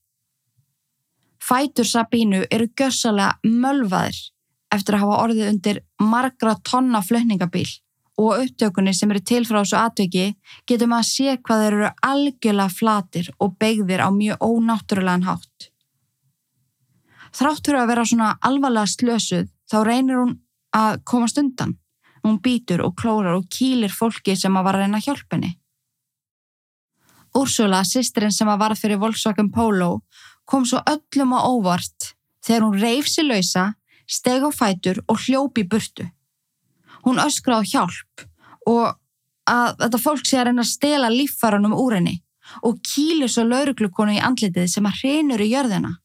Fætur 1.51 1.83
Sabínu 1.83 2.45
eru 2.47 2.69
gössalega 2.79 3.33
mölvaðir 3.43 4.19
eftir 4.71 4.95
að 4.95 5.01
hafa 5.03 5.15
orðið 5.25 5.49
undir 5.49 5.79
margra 5.99 6.53
tonna 6.63 7.01
flöhningabíl 7.03 7.67
og 8.21 8.45
upptökunni 8.45 8.93
sem 8.95 9.11
eru 9.11 9.19
til 9.19 9.41
frá 9.49 9.57
þessu 9.59 9.77
atviki 9.81 10.25
getum 10.69 10.95
að 10.95 11.09
sé 11.09 11.35
hvað 11.43 11.63
þeir 11.63 11.75
eru 11.79 11.91
algjörlega 12.07 12.75
flatir 12.77 13.29
og 13.43 13.57
begðir 13.59 13.99
á 13.99 14.09
mjög 14.15 14.47
ónáttúrulegan 14.47 15.27
hátt. 15.27 15.67
Þráttur 17.35 17.81
að 17.81 17.91
vera 17.91 18.07
svona 18.07 18.31
alvarlega 18.47 18.93
slösuð 18.95 19.51
þá 19.67 19.77
reynir 19.87 20.21
hún 20.21 20.35
að 20.71 21.01
komast 21.03 21.39
undan. 21.41 21.75
Hún 22.23 22.39
býtur 22.39 22.85
og 22.85 22.95
klórar 22.95 23.35
og 23.35 23.51
kýlir 23.51 23.91
fólki 23.91 24.37
sem 24.39 24.55
að 24.55 24.69
var 24.69 24.79
að 24.79 24.85
reyna 24.85 25.03
henni. 25.03 25.57
Úrsula, 27.35 27.83
sýsterinn 27.87 28.33
sem 28.35 28.49
að 28.51 28.59
var 28.59 28.75
fyrir 28.75 28.99
Volkswagen 28.99 29.51
Polo, 29.51 30.01
kom 30.45 30.65
svo 30.65 30.81
öllum 30.87 31.35
á 31.37 31.39
óvart 31.47 32.13
þegar 32.45 32.65
hún 32.65 32.81
reif 32.81 33.07
sér 33.09 33.29
lausa, 33.29 33.65
steg 34.07 34.43
á 34.43 34.49
fætur 34.51 35.01
og 35.07 35.21
hljópi 35.25 35.63
burtu. 35.67 36.07
Hún 37.05 37.21
öskraði 37.21 37.73
hjálp 37.73 38.25
og 38.69 38.97
að 39.49 39.77
þetta 39.83 40.01
fólk 40.01 40.27
sé 40.27 40.39
að 40.39 40.49
reyna 40.49 40.65
að 40.65 40.73
stela 40.73 41.09
líffarunum 41.13 41.77
úr 41.77 41.97
henni 41.97 42.19
og 42.67 42.81
kýlir 42.85 43.31
svo 43.31 43.45
lauruglukonu 43.47 44.17
í 44.17 44.23
andlitið 44.23 44.69
sem 44.69 44.87
að 44.87 44.97
hrinur 45.01 45.41
í 45.41 45.51
jörðina. 45.53 45.95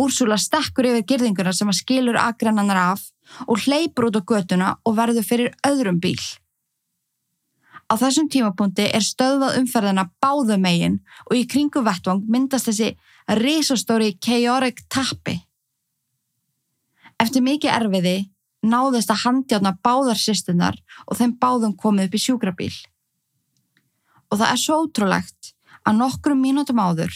Úrsula 0.00 0.38
stekkur 0.40 0.88
yfir 0.88 1.06
girðinguna 1.08 1.52
sem 1.52 1.68
að 1.68 1.80
skilur 1.82 2.18
agrannannar 2.20 2.94
af 2.94 3.02
og 3.46 3.60
hleypur 3.66 4.08
út 4.08 4.20
á 4.20 4.22
götuna 4.32 4.68
og 4.84 4.96
verður 4.96 5.26
fyrir 5.26 5.52
öðrum 5.66 6.00
bíl. 6.00 6.20
Á 7.90 7.98
þessum 7.98 8.30
tímapunkti 8.30 8.86
er 8.86 9.02
stöðvað 9.02 9.58
umferðina 9.60 10.06
báðu 10.22 10.56
megin 10.62 11.00
og 11.26 11.34
í 11.36 11.46
kringu 11.50 11.82
vettvang 11.84 12.22
myndast 12.30 12.70
þessi 12.70 12.94
risastóri 13.38 14.16
chaotic 14.18 14.82
tappi. 14.90 15.36
Eftir 17.20 17.44
mikið 17.44 17.74
erfiði 17.76 18.16
náðist 18.66 19.12
að 19.12 19.22
handjána 19.24 19.74
báðar 19.84 20.18
sýstunar 20.20 20.78
og 21.06 21.18
þeim 21.20 21.36
báðum 21.40 21.76
komið 21.76 22.08
upp 22.08 22.16
í 22.16 22.22
sjúkrabíl. 22.24 22.72
Og 24.30 24.40
það 24.40 24.50
er 24.50 24.60
svo 24.62 24.80
ótrúlegt 24.84 25.52
að 25.86 26.00
nokkrum 26.00 26.42
mínútum 26.42 26.80
áður, 26.80 27.12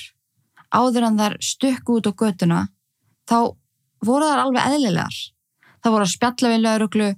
áður 0.73 1.09
en 1.09 1.19
þar 1.21 1.37
stukku 1.45 1.99
út 1.99 2.09
á 2.09 2.13
götuna, 2.13 2.61
þá 3.29 3.55
voru 4.05 4.29
þar 4.29 4.45
alveg 4.45 4.71
eðlilegar. 4.71 5.19
Það 5.85 5.95
voru 5.95 6.07
að 6.07 6.15
spjalla 6.15 6.53
við 6.53 6.65
lauruglu 6.65 7.11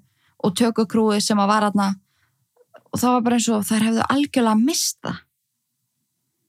og 0.43 0.57
tökku 0.59 0.87
krúi 0.91 1.21
sem 1.23 1.39
að 1.39 1.53
var 1.53 1.69
aðna 1.69 1.93
og 2.91 3.01
það 3.01 3.13
var 3.13 3.23
bara 3.27 3.39
eins 3.39 3.49
og 3.53 3.65
þær 3.67 3.87
hefðu 3.87 4.05
algjörlega 4.09 4.65
mista. 4.65 5.13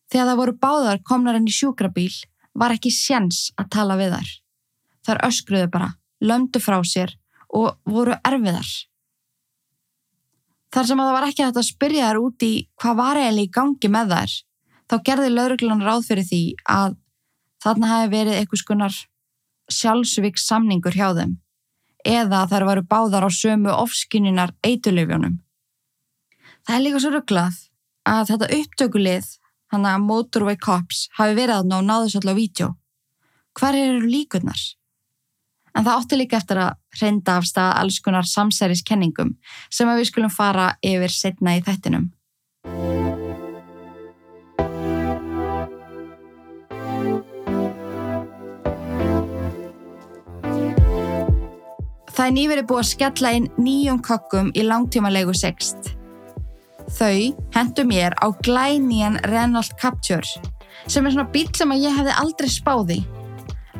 Þegar 0.08 0.28
það 0.30 0.40
voru 0.40 0.58
báðar 0.64 1.04
komnar 1.04 1.38
enn 1.38 1.50
í 1.50 1.54
sjúkrabíl 1.54 2.14
var 2.58 2.74
ekki 2.76 2.92
sjens 2.94 3.48
að 3.60 3.72
tala 3.78 3.98
við 4.00 4.18
þær. 4.18 4.34
Þær 5.08 5.24
öskruðu 5.30 5.72
bara, 5.72 5.90
lömdu 6.20 6.62
frá 6.64 6.78
sér 6.84 7.14
og 7.54 7.78
voru 7.88 8.18
erfiðar. 8.28 8.70
Þar 10.74 10.90
sem 10.90 11.00
að 11.00 11.08
það 11.08 11.16
var 11.16 11.28
ekki 11.30 11.46
hægt 11.46 11.60
að 11.62 11.70
spyrja 11.70 12.08
þær 12.10 12.22
út 12.26 12.44
í 12.44 12.54
hvað 12.82 12.98
var 13.00 13.20
eiginlega 13.22 13.48
í 13.48 13.54
gangi 13.58 13.92
með 13.94 14.14
þær, 14.14 14.34
þá 14.88 14.96
gerði 15.10 15.30
lauruglan 15.34 15.86
ráð 15.86 16.08
fyrir 16.10 16.28
því 16.28 16.42
að 16.74 16.98
þarna 17.64 17.92
hefði 17.94 18.12
verið 18.14 18.40
eitthvað 18.40 18.64
skonar 18.64 18.98
sjálfsvíks 19.78 20.48
samningur 20.48 20.96
hjá 20.96 21.12
þeim 21.16 21.38
eða 22.08 22.46
þær 22.52 22.66
varu 22.68 22.84
báðar 22.88 23.28
á 23.28 23.32
sömu 23.34 23.74
ofskyninar 23.74 24.54
eitulöfjónum. 24.66 25.40
Það 26.68 26.76
er 26.76 26.84
líka 26.84 27.02
svo 27.04 27.12
rugglað 27.14 27.58
að 28.08 28.30
þetta 28.32 28.50
upptökulið, 28.58 29.28
hann 29.74 29.88
að 29.88 30.04
Motorway 30.08 30.58
Cops 30.62 31.08
hafi 31.18 31.38
verið 31.38 31.62
aðná 31.62 31.80
og 31.82 31.88
náðu 31.88 32.12
svolítið 32.14 32.34
á 32.34 32.40
vídeo. 32.42 32.68
Hver 33.58 33.78
eru 33.78 34.08
líkunar? 34.08 34.60
En 35.78 35.86
það 35.86 36.00
ótti 36.02 36.18
líka 36.18 36.38
eftir 36.40 36.62
að 36.62 37.02
reynda 37.02 37.38
af 37.38 37.46
stað 37.46 37.74
alls 37.82 38.00
konar 38.02 38.26
samsæriskenningum 38.26 39.36
sem 39.70 39.90
við 39.94 40.10
skulum 40.10 40.34
fara 40.34 40.72
yfir 40.82 41.14
setna 41.14 41.58
í 41.58 41.64
þettinum. 41.66 42.10
Það 52.18 52.26
er 52.26 52.34
nýverið 52.34 52.66
búið 52.66 52.80
að 52.82 52.90
skella 52.90 53.32
inn 53.38 53.44
nýjum 53.62 54.00
kokkum 54.02 54.50
í 54.58 54.64
langtíma 54.66 55.12
legu 55.14 55.36
sext. 55.38 55.94
Þau 56.88 57.36
hendu 57.56 57.84
mér 57.84 58.16
á 58.24 58.32
glænían 58.46 59.20
Renault 59.28 59.74
Captur 59.82 60.24
sem 60.88 61.06
er 61.06 61.12
svona 61.12 61.28
bíl 61.34 61.50
sem 61.58 61.74
ég 61.76 61.96
hefði 61.98 62.14
aldrei 62.16 62.50
spáði 62.52 63.02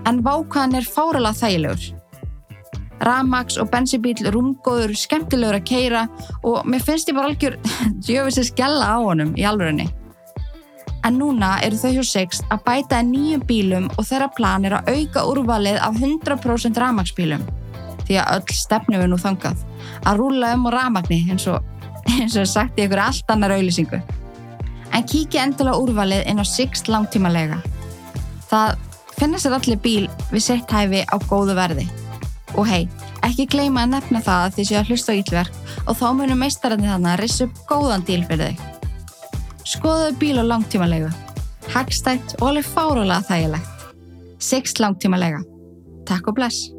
en 0.08 0.20
vákaðan 0.26 0.76
er 0.80 0.88
fáralega 0.88 1.36
þægilegur. 1.36 1.94
Ramax 3.08 3.60
og 3.62 3.70
bensibíl 3.70 4.18
rúmgóður, 4.34 4.96
skemmtilegur 4.98 5.60
að 5.60 5.68
keira 5.70 6.04
og 6.48 6.66
mér 6.66 6.84
finnst 6.84 7.10
ég 7.12 7.18
bara 7.18 7.30
algjör 7.32 7.58
djöfis 8.06 8.42
að 8.42 8.50
skella 8.52 8.90
á 8.90 8.98
honum 9.04 9.36
í 9.38 9.46
alvörunni. 9.46 9.88
En 11.06 11.20
núna 11.22 11.54
eru 11.64 11.78
þau 11.80 11.94
hjá 12.00 12.06
Sixt 12.10 12.48
að 12.52 12.64
bæta 12.66 13.00
nýjum 13.06 13.46
bílum 13.48 13.86
og 13.96 14.08
þeirra 14.10 14.28
plan 14.36 14.66
er 14.68 14.80
að 14.80 14.90
auka 14.96 15.24
úrvalið 15.30 15.78
af 15.86 16.02
100% 16.02 16.82
Ramax 16.82 17.14
bílum. 17.16 17.46
Því 18.08 18.18
að 18.24 18.34
öll 18.38 18.56
stefnum 18.56 19.04
er 19.04 19.12
nú 19.12 19.20
þangað. 19.22 19.62
Að 20.08 20.20
rúla 20.24 20.54
um 20.56 20.68
á 20.68 20.70
Ramagni 20.74 21.22
eins 21.30 21.46
og, 21.52 21.62
eins 22.18 22.38
og 22.40 22.48
sagt 22.50 22.80
í 22.80 22.86
ykkur 22.88 23.02
allt 23.04 23.34
annar 23.34 23.56
auðlýsingu. 23.58 24.00
En 24.96 25.06
kíkja 25.08 25.44
endilega 25.46 25.82
úrvalið 25.82 26.28
inn 26.30 26.42
á 26.42 26.46
Sixt 26.48 26.90
langtímalega. 26.92 27.60
Það 28.48 28.78
finnast 29.18 29.48
sér 29.48 29.58
allir 29.58 29.82
bíl 29.84 30.06
við 30.32 30.44
sett 30.46 30.72
hæfi 30.72 31.04
á 31.04 31.16
góðu 31.28 31.58
verði. 31.58 31.88
Og 32.56 32.68
hei, 32.70 32.88
ekki 33.28 33.48
gleyma 33.52 33.84
að 33.84 33.98
nefna 33.98 34.24
það 34.24 34.46
að 34.46 34.56
þið 34.58 34.70
séu 34.70 34.80
að 34.80 34.92
hlusta 34.92 35.14
á 35.14 35.20
ílverk 35.20 35.60
og 35.84 36.00
þá 36.00 36.08
munum 36.16 36.42
meistarandi 36.42 36.90
þannig 36.90 37.14
að 37.14 37.22
rissa 37.24 37.48
upp 37.48 37.62
góðan 37.70 38.08
díl 38.08 38.24
fyrir 38.30 38.54
þau. 38.56 38.74
Skoðuðu 39.68 40.16
bíl 40.22 40.38
á 40.40 40.44
langtímalegu. 40.48 41.12
Hagstætt 41.74 42.38
og 42.40 42.48
alveg 42.54 42.72
fárólega 42.72 43.20
þægilegt. 43.28 43.86
Sixt 44.40 44.80
langtímalega. 44.80 45.44
Takk 46.08 46.32
og 46.32 46.40
bless. 46.40 46.77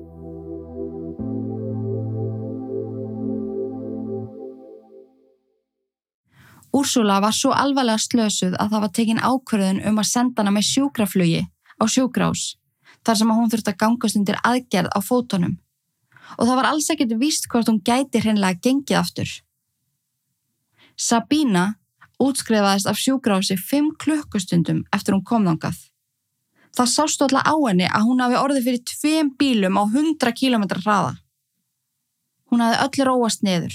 Úrsula 6.73 7.21
var 7.25 7.33
svo 7.33 7.55
alvarlega 7.57 8.01
slösuð 8.03 8.57
að 8.61 8.75
það 8.75 8.83
var 8.85 8.93
tekin 8.99 9.23
ákverðun 9.25 9.81
um 9.89 10.01
að 10.03 10.11
senda 10.11 10.43
hana 10.43 10.53
með 10.53 10.69
sjúkraflugi 10.69 11.43
á 11.81 11.85
sjúkrás 11.89 12.45
þar 13.07 13.19
sem 13.21 13.33
að 13.33 13.39
hún 13.41 13.51
þurfti 13.53 13.73
að 13.73 13.81
gangast 13.83 14.19
undir 14.21 14.41
aðgerð 14.45 14.93
á 14.93 15.01
fótonum 15.01 15.57
og 16.37 16.45
það 16.45 16.57
var 16.61 16.69
alls 16.69 16.91
ekkert 16.93 17.15
víst 17.21 17.49
hvort 17.49 17.71
hún 17.71 17.81
gæti 17.81 18.21
hreinlega 18.21 18.61
gengið 18.61 19.01
aftur. 19.01 19.31
Sabína 20.99 21.79
útskrifaðist 22.21 22.91
af 22.91 22.99
sjúkrási 22.99 23.57
5 23.57 23.95
klukkustundum 24.03 24.83
eftir 24.93 25.15
hún 25.17 25.25
kom 25.25 25.47
þangað. 25.47 25.79
Það 26.77 26.91
sást 26.93 27.23
alltaf 27.25 27.47
á 27.49 27.55
henni 27.65 27.87
að 27.89 28.07
hún 28.11 28.21
hafi 28.23 28.39
orðið 28.43 28.67
fyrir 28.67 28.85
tveim 28.93 29.31
bílum 29.39 29.79
á 29.81 29.83
100 29.87 30.35
km 30.37 30.67
hraða. 30.83 31.15
Hún 32.51 32.65
hafi 32.65 32.83
öll 32.85 33.09
róast 33.09 33.43
niður. 33.47 33.75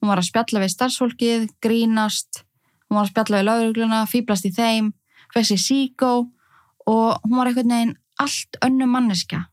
Hún 0.00 0.08
var 0.08 0.20
að 0.22 0.30
spjalla 0.30 0.62
við 0.62 0.72
starfsfólkið, 0.74 1.46
grínast, 1.60 2.44
hún 2.88 2.98
var 2.98 3.06
að 3.06 3.12
spjalla 3.12 3.40
við 3.40 3.48
laurugluna, 3.48 4.00
fýblast 4.08 4.48
í 4.48 4.52
þeim, 4.56 4.92
fessi 5.34 5.58
síkó 5.60 6.12
og 6.88 7.26
hún 7.26 7.36
var 7.36 7.50
einhvern 7.50 7.74
veginn 7.74 7.96
allt 8.20 8.58
önnu 8.64 8.88
manneska 8.88 9.44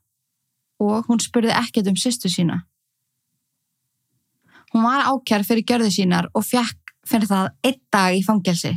og 0.82 1.08
hún 1.10 1.22
spurði 1.22 1.54
ekkert 1.58 1.90
um 1.92 1.98
sýstu 2.00 2.30
sína. 2.32 2.62
Hún 4.74 4.84
var 4.86 5.08
ákjær 5.10 5.46
fyrir 5.48 5.66
gjörðu 5.68 5.94
sínar 5.94 6.28
og 6.36 6.46
fjakk 6.46 6.94
fyrir 7.08 7.30
það 7.30 7.50
einn 7.66 7.82
dag 7.94 8.18
í 8.18 8.24
fangelsi 8.26 8.74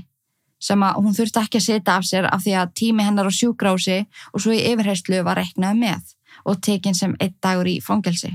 sem 0.60 0.82
að 0.84 0.98
hún 1.00 1.16
þurfti 1.16 1.40
ekki 1.40 1.58
að 1.58 1.66
setja 1.66 1.96
af 1.96 2.06
sér 2.06 2.26
af 2.28 2.42
því 2.44 2.54
að 2.60 2.72
tími 2.76 3.04
hennar 3.06 3.30
á 3.30 3.32
sjúgrási 3.32 4.02
og 4.32 4.42
svo 4.44 4.52
í 4.52 4.60
yfirherslu 4.68 5.22
var 5.24 5.40
reknað 5.40 5.78
með 5.80 6.12
og 6.44 6.60
tekinn 6.64 6.96
sem 6.96 7.14
einn 7.18 7.36
dagur 7.42 7.68
í 7.68 7.78
fangelsi. 7.84 8.34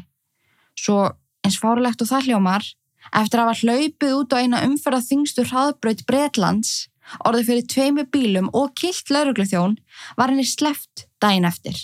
Svo 0.73 1.03
eins 1.45 1.59
fárlegt 1.61 2.01
og 2.01 2.09
það 2.09 2.31
hljómar 2.31 2.65
Eftir 3.13 3.39
að 3.39 3.49
hafa 3.49 3.61
hlaupið 3.61 4.13
út 4.17 4.33
á 4.33 4.37
eina 4.41 4.63
umferða 4.65 5.01
þingstu 5.05 5.45
hraðbraut 5.49 6.05
Breitlands, 6.09 6.87
orðið 7.27 7.49
fyrir 7.49 7.67
tveimu 7.69 8.05
bílum 8.11 8.49
og 8.53 8.73
kilt 8.79 9.11
laurugluþjón, 9.13 9.77
var 10.17 10.33
henni 10.33 10.45
sleft 10.47 11.05
dæin 11.21 11.45
eftir. 11.45 11.77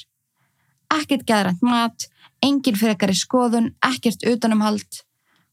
Ekkert 0.92 1.28
geðrænt 1.30 1.62
mat, 1.64 2.08
engin 2.44 2.78
frekar 2.78 3.14
í 3.14 3.18
skoðun, 3.18 3.72
ekkert 3.86 4.26
utanumhald. 4.28 5.04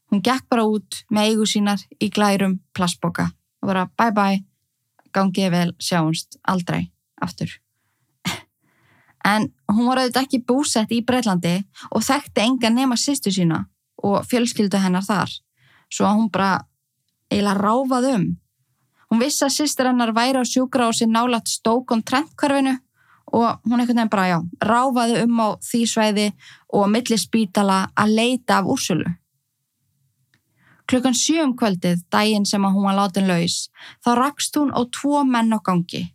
Hún 0.08 0.24
gekk 0.24 0.48
bara 0.48 0.64
út 0.64 1.02
með 1.12 1.32
eigu 1.32 1.46
sínar 1.46 1.82
í 2.00 2.08
glærum 2.08 2.58
plastboka 2.72 3.28
og 3.60 3.68
bara 3.68 3.88
bye 3.98 4.14
bye, 4.14 4.44
gangið 5.12 5.50
vel 5.52 5.72
sjáumst 5.82 6.38
aldrei 6.48 6.88
aftur. 7.20 7.50
En 9.28 9.50
hún 9.68 9.90
var 9.90 10.00
auðvitað 10.00 10.24
ekki 10.24 10.38
búsett 10.48 10.92
í 10.94 11.02
Breitlandi 11.04 11.58
og 11.92 12.04
þekkti 12.06 12.40
enga 12.40 12.70
nema 12.72 12.96
sýstu 12.96 13.32
sína 13.34 13.66
og 14.00 14.22
fjölskyldu 14.30 14.78
hennar 14.80 15.04
þar 15.04 15.34
svo 15.92 16.06
að 16.08 16.18
hún 16.20 16.30
bara 16.32 16.50
eiginlega 17.30 17.60
ráfað 17.60 18.10
um. 18.14 18.26
Hún 19.08 19.22
vissi 19.22 19.44
að 19.46 19.54
sýstir 19.56 19.88
hennar 19.88 20.12
væri 20.16 20.40
á 20.40 20.44
sjúkra 20.44 20.88
og 20.88 20.96
sér 20.96 21.08
nálat 21.12 21.48
stókon 21.48 22.04
trentkvarfinu 22.04 22.76
og 23.32 23.60
hún 23.64 23.80
einhvern 23.80 23.96
veginn 23.96 24.12
bara, 24.12 24.28
já, 24.28 24.38
ráfaði 24.64 25.22
um 25.24 25.40
á 25.44 25.48
því 25.64 25.80
sveiði 25.88 26.26
og 26.72 26.84
að 26.84 26.92
milli 26.96 27.18
spítala 27.20 27.78
að 27.96 28.14
leita 28.20 28.60
af 28.60 28.68
úrsölu. 28.72 29.08
Klukkan 30.88 31.16
sjöum 31.16 31.52
kvöldið, 31.56 32.06
daginn 32.08 32.46
sem 32.48 32.64
að 32.64 32.76
hún 32.76 32.86
var 32.88 32.96
látin 32.96 33.28
laus, 33.28 33.68
þá 34.00 34.10
rakst 34.16 34.56
hún 34.56 34.72
á 34.72 34.80
tvo 34.88 35.20
menn 35.28 35.52
á 35.52 35.60
gangi. 35.60 36.06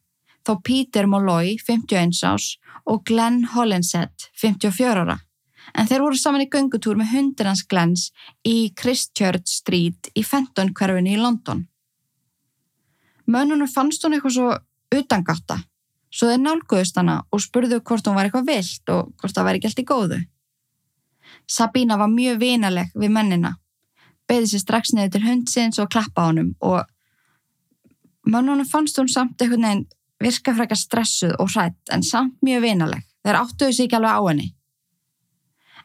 Þá 0.43 0.53
Peter 0.65 1.05
Molloy, 1.05 1.53
51 1.61 2.25
ás, 2.25 2.57
og 2.89 3.05
Glenn 3.05 3.45
Hollinsett, 3.53 4.31
54 4.33 5.05
ára 5.05 5.19
en 5.73 5.89
þeir 5.89 6.03
voru 6.05 6.19
saman 6.19 6.45
í 6.45 6.49
göngutúr 6.53 6.97
með 6.99 7.13
hundir 7.15 7.49
hans 7.49 7.63
Glens 7.69 8.09
í 8.47 8.71
Christchurch 8.77 9.49
Street 9.49 10.11
í 10.13 10.23
Fenton 10.25 10.73
hverfinu 10.77 11.15
í 11.15 11.19
London. 11.19 11.65
Mönnunum 13.25 13.69
fannst 13.71 14.03
hún 14.03 14.17
eitthvað 14.17 14.35
svo 14.37 14.49
utangatta, 14.93 15.57
svo 16.13 16.29
þeir 16.29 16.43
nálguðust 16.43 16.99
hana 16.99 17.21
og 17.31 17.41
spurðu 17.41 17.81
hvort 17.81 18.07
hún 18.07 18.17
var 18.19 18.29
eitthvað 18.29 18.49
vilt 18.51 18.93
og 18.93 19.11
hvort 19.17 19.35
það 19.35 19.49
væri 19.49 19.63
gælt 19.63 19.81
í 19.81 19.87
góðu. 19.89 20.21
Sabína 21.49 21.97
var 21.99 22.11
mjög 22.11 22.39
vinaleg 22.43 22.91
við 22.93 23.13
mennina, 23.15 23.55
beði 24.29 24.51
sér 24.51 24.63
strax 24.63 24.93
niður 24.93 25.15
til 25.15 25.25
hundsins 25.25 25.79
og 25.81 25.89
klappa 25.91 26.27
honum 26.29 26.53
og 26.61 26.83
mönnunum 28.29 28.67
fannst 28.69 28.99
hún 28.99 29.09
samt 29.11 29.41
eitthvað 29.41 29.63
neginn 29.65 29.87
virka 30.23 30.53
frækka 30.55 30.77
stressuð 30.79 31.33
og 31.41 31.49
hrætt 31.51 31.91
en 31.91 32.03
samt 32.05 32.37
mjög 32.45 32.61
vinaleg. 32.67 33.07
Þeir 33.23 33.39
áttuðu 33.39 33.73
sig 33.73 33.87
ekki 33.87 33.97
alveg 33.97 34.19
á 34.19 34.21
henni 34.27 34.51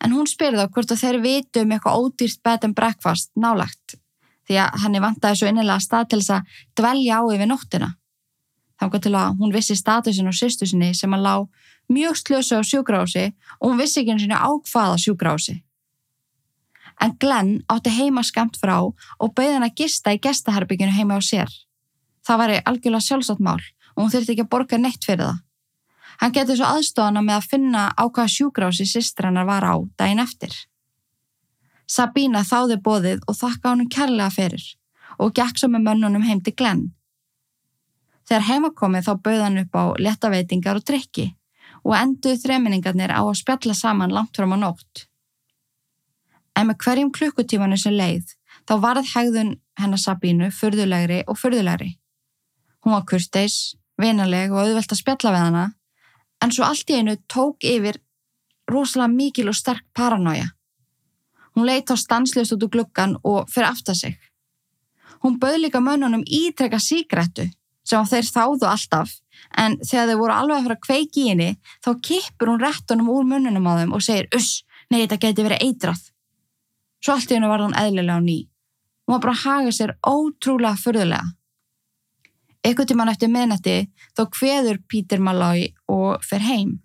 en 0.09 0.14
hún 0.16 0.29
spyrði 0.29 0.64
þá 0.64 0.73
hvort 0.73 0.92
þeir 0.97 1.21
vitu 1.21 1.62
um 1.62 1.73
eitthvað 1.75 1.99
ódýrt 2.01 2.40
bed 2.47 2.62
and 2.64 2.77
breakfast 2.77 3.29
nálagt 3.37 3.99
því 4.49 4.57
að 4.62 4.83
henni 4.83 5.01
vantaði 5.05 5.37
svo 5.37 5.49
innilega 5.51 5.85
stað 5.85 6.07
til 6.09 6.21
þess 6.23 6.35
að 6.38 6.53
dvelja 6.81 7.21
á 7.21 7.23
yfir 7.35 7.51
nóttina. 7.51 7.88
Þannig 8.81 9.03
til 9.05 9.14
að 9.18 9.40
hún 9.42 9.53
vissi 9.53 9.77
statusin 9.77 10.31
og 10.31 10.37
sýstu 10.38 10.68
sinni 10.71 10.94
sem 10.97 11.12
að 11.12 11.27
lá 11.27 11.35
mjög 11.92 12.16
slösu 12.16 12.57
á 12.57 12.62
sjúgrási 12.64 13.27
og 13.61 13.66
hún 13.68 13.81
vissi 13.83 14.01
ekki 14.01 14.14
eins 14.14 14.25
og 14.25 14.33
á 14.33 14.51
hvaða 14.73 14.97
sjúgrási. 15.05 15.59
En 17.05 17.12
Glenn 17.21 17.59
átti 17.68 17.92
heima 17.92 18.25
skamt 18.25 18.57
frá 18.57 18.79
og 18.81 19.35
bauði 19.37 19.59
hann 19.59 19.66
að 19.68 19.77
gista 19.83 20.14
í 20.16 20.23
gestaherbygginu 20.25 20.97
heima 20.97 21.18
á 21.18 21.23
sér. 21.23 21.53
Það 22.25 22.40
væri 22.40 22.62
algjörlega 22.64 23.05
sjálfsagt 23.05 23.44
mál 23.44 23.61
og 23.61 24.07
hún 24.07 24.14
þurfti 24.14 24.33
ekki 24.33 24.47
að 24.47 24.53
borga 24.57 24.81
neitt 24.81 25.05
fyrir 25.05 25.27
það. 25.27 25.44
Hann 26.18 26.35
getið 26.35 26.59
svo 26.59 26.68
aðstofana 26.74 27.22
með 27.22 27.37
að 27.38 27.48
finna 27.52 27.85
á 27.94 28.04
hvaða 28.07 28.33
sjúgrási 28.35 28.87
sýstrannar 28.90 29.46
var 29.46 29.66
á 29.66 29.74
daginn 30.00 30.22
eftir. 30.22 30.54
Sabína 31.88 32.42
þáði 32.44 32.81
bóðið 32.85 33.22
og 33.31 33.38
þakka 33.38 33.72
honum 33.72 33.90
kærlega 33.92 34.31
fyrir 34.35 34.64
og 35.18 35.35
gekk 35.38 35.61
svo 35.61 35.70
með 35.70 35.87
mönnunum 35.87 36.26
heim 36.26 36.42
til 36.42 36.54
Glenn. 36.59 36.83
Þegar 38.28 38.48
heimakomið 38.50 39.07
þá 39.07 39.12
bauð 39.24 39.44
hann 39.44 39.61
upp 39.62 39.78
á 39.78 39.85
letaveitingar 40.04 40.81
og 40.81 40.88
drikki 40.90 41.31
og 41.87 41.94
enduð 41.96 42.42
þreminningarnir 42.42 43.14
á 43.14 43.22
að 43.22 43.38
spjalla 43.38 43.78
saman 43.78 44.12
langt 44.12 44.37
fram 44.37 44.52
á 44.52 44.59
nótt. 44.59 45.07
En 46.59 46.68
með 46.68 46.83
hverjum 46.83 47.14
klukkutímanu 47.14 47.78
sem 47.78 47.94
leið 47.94 48.35
þá 48.66 48.74
varð 48.83 49.14
hegðun 49.14 49.57
hennar 49.78 50.02
Sabínu 50.02 50.50
fyrðulegri 50.52 51.22
og 51.31 51.38
fyrðulegri. 51.38 51.94
Hún 52.83 52.98
var 52.98 53.07
kursteis, 53.07 53.78
vinaleg 53.96 54.50
og 54.50 54.66
auðvelt 54.66 54.92
að 54.92 55.00
spjalla 55.00 55.33
við 55.35 55.44
hana 55.46 55.66
en 56.42 56.53
svo 56.55 56.66
allt 56.66 56.90
í 56.90 56.98
einu 56.98 57.16
tók 57.27 57.64
yfir 57.64 57.98
rosalega 58.70 59.12
mikil 59.12 59.51
og 59.51 59.57
sterk 59.57 59.85
paranoia. 59.96 60.48
Hún 61.57 61.66
leitt 61.66 61.90
á 61.90 61.96
stanslust 61.96 62.55
út 62.55 62.66
úr 62.66 62.72
gluggan 62.74 63.16
og 63.24 63.48
fyrir 63.51 63.70
aftar 63.70 63.96
sig. 63.96 64.18
Hún 65.22 65.38
bauð 65.42 65.59
líka 65.64 65.81
mönnunum 65.81 66.22
ítrekka 66.22 66.79
síkrettu 66.79 67.48
sem 67.88 68.05
þeir 68.05 68.29
þáðu 68.29 68.68
alltaf 68.68 69.16
en 69.57 69.79
þegar 69.81 70.11
þeir 70.11 70.20
voru 70.20 70.35
alveg 70.35 70.59
að 70.59 70.66
fara 70.66 70.77
að 70.77 70.85
kveiki 70.87 71.24
í 71.24 71.31
henni 71.33 71.48
þá 71.85 71.90
kipur 72.09 72.53
hún 72.53 72.62
rettunum 72.62 73.11
úr 73.14 73.27
mönnunum 73.27 73.66
á 73.66 73.72
þeim 73.81 73.96
og 73.96 74.05
segir 74.05 74.29
uss, 74.37 74.62
nei 74.90 75.01
þetta 75.03 75.20
geti 75.24 75.46
verið 75.46 75.64
eitrað. 75.66 76.05
Svo 77.03 77.14
allt 77.14 77.33
í 77.33 77.38
hennu 77.38 77.51
var 77.51 77.64
hún 77.64 77.77
eðlilega 77.79 78.18
á 78.18 78.22
ný. 78.22 78.38
Hún 79.07 79.16
var 79.16 79.24
bara 79.24 79.35
að 79.35 79.44
haga 79.46 79.74
sér 79.74 79.94
ótrúlega 80.05 80.77
förðulega. 80.77 81.24
Ekkert 82.66 82.90
tíman 82.90 83.11
eftir 83.12 83.31
miðnætti 83.31 83.77
þá 84.18 84.23
hveður 84.35 84.81
Pítur 84.90 85.23
Malói 85.23 85.71
og 85.88 86.25
fer 86.27 86.42
heim. 86.42 86.79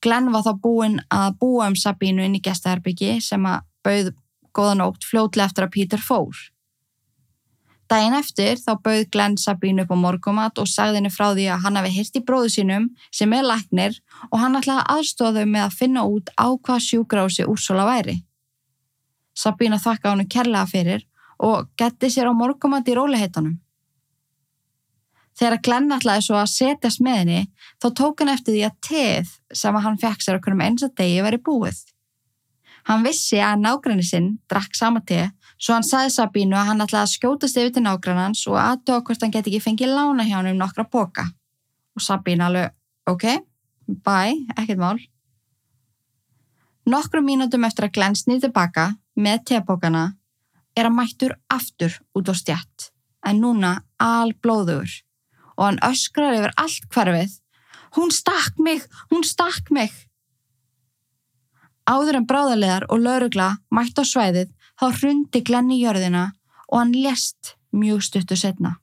Glenn 0.00 0.30
var 0.32 0.46
þá 0.46 0.54
búinn 0.62 0.96
að 1.12 1.34
búa 1.42 1.68
um 1.68 1.76
Sabínu 1.76 2.24
inn 2.24 2.38
í 2.38 2.44
gestaherbyggi 2.44 3.18
sem 3.20 3.44
að 3.44 3.66
bauð 3.84 4.14
góða 4.56 4.78
nótt 4.80 5.04
fljótlega 5.04 5.50
eftir 5.50 5.66
að 5.66 5.74
Peter 5.76 6.00
fór. 6.00 6.38
Dæin 7.90 8.14
eftir 8.14 8.56
þá 8.56 8.72
bauð 8.80 9.04
Glenn 9.12 9.36
Sabínu 9.36 9.84
upp 9.84 9.92
á 9.92 9.98
morgumat 9.98 10.58
og 10.62 10.70
sagði 10.70 11.00
henni 11.00 11.12
frá 11.12 11.32
því 11.34 11.46
að 11.52 11.64
hann 11.66 11.78
hafi 11.80 11.92
hirt 11.98 12.16
í 12.16 12.24
bróðu 12.24 12.52
sínum 12.54 12.88
sem 13.12 13.32
er 13.36 13.44
læknir 13.44 13.98
og 14.30 14.38
hann 14.40 14.56
ætlaði 14.56 14.86
aðstóðu 14.94 15.44
með 15.44 15.66
að 15.66 15.78
finna 15.82 16.06
út 16.08 16.30
á 16.38 16.48
hvað 16.54 16.84
sjúgrási 16.86 17.48
Úrsula 17.50 17.84
væri. 17.90 18.20
Sabína 19.36 19.80
þakka 19.82 20.14
hann 20.14 20.30
kærlega 20.30 20.70
fyrir 20.70 21.04
og 21.42 21.68
getti 21.76 22.08
sér 22.14 22.30
á 22.30 22.32
morgumat 22.32 22.88
í 22.88 22.96
róliheitunum. 22.96 23.58
Þegar 25.40 25.62
Glenn 25.64 25.94
ætlaði 25.96 26.26
svo 26.26 26.36
að 26.36 26.50
setja 26.52 26.90
smeðinni 26.92 27.46
þá 27.80 27.86
tók 27.96 28.20
hann 28.20 28.32
eftir 28.34 28.58
því 28.58 28.64
að 28.66 28.74
teð 28.84 29.30
sem 29.56 29.76
að 29.78 29.86
hann 29.86 29.98
fekk 30.02 30.24
sér 30.24 30.36
okkur 30.36 30.56
um 30.56 30.64
eins 30.66 30.84
að 30.84 30.98
degi 31.00 31.22
veri 31.24 31.40
búið. 31.40 31.78
Hann 32.88 33.04
vissi 33.06 33.40
að 33.40 33.62
nágræni 33.62 34.04
sinn 34.04 34.34
drakk 34.52 34.76
sama 34.76 35.00
teð 35.08 35.30
svo 35.60 35.76
hann 35.76 35.86
saði 35.86 36.12
Sabínu 36.12 36.56
að 36.56 36.68
hann 36.70 36.84
ætlaði 36.84 37.06
að 37.06 37.14
skjótast 37.14 37.60
yfir 37.60 37.72
til 37.76 37.84
nágrænans 37.84 38.44
og 38.52 38.60
aðtóa 38.60 39.00
hvort 39.06 39.24
hann 39.24 39.32
geti 39.32 39.52
ekki 39.52 39.64
fengið 39.64 39.94
lána 39.96 40.28
hjá 40.28 40.36
hann 40.38 40.52
um 40.52 40.60
nokkra 40.60 40.84
boka. 40.88 41.26
Og 41.96 42.04
Sabínu 42.04 42.46
alveg, 42.46 42.72
ok, 43.08 43.26
bye, 44.04 44.36
ekkert 44.56 44.80
mál. 44.80 45.00
Nokkru 46.88 47.20
mínutum 47.24 47.64
eftir 47.68 47.88
að 47.88 47.96
Glenn 47.96 48.16
snýði 48.16 48.48
tilbaka 48.48 48.90
með 49.16 49.44
tebókana 49.52 50.06
er 50.76 50.88
að 50.88 50.96
mættur 50.96 51.36
aftur 51.52 51.96
út 52.16 52.32
á 52.32 52.34
stjætt 52.36 52.90
en 53.28 53.40
núna 53.44 53.76
alblóður 54.00 55.00
og 55.60 55.66
hann 55.68 55.82
öskrar 55.84 56.38
yfir 56.38 56.56
allt 56.56 56.88
hverfið 56.88 57.36
Hún 57.96 58.10
stakk 58.14 58.58
mig, 58.58 58.84
hún 59.10 59.24
stakk 59.26 59.70
mig. 59.74 59.90
Áður 61.90 62.20
en 62.20 62.26
bráðarlegar 62.30 62.86
og 62.86 63.02
laurugla 63.02 63.56
mætt 63.74 63.98
á 63.98 64.06
svæðið 64.06 64.52
þá 64.78 64.84
hrundi 65.00 65.42
Glenn 65.42 65.72
í 65.74 65.80
jörðina 65.80 66.28
og 66.70 66.76
hann 66.78 66.94
lést 66.94 67.56
mjög 67.74 68.04
stuttu 68.06 68.38
setna. 68.38 68.76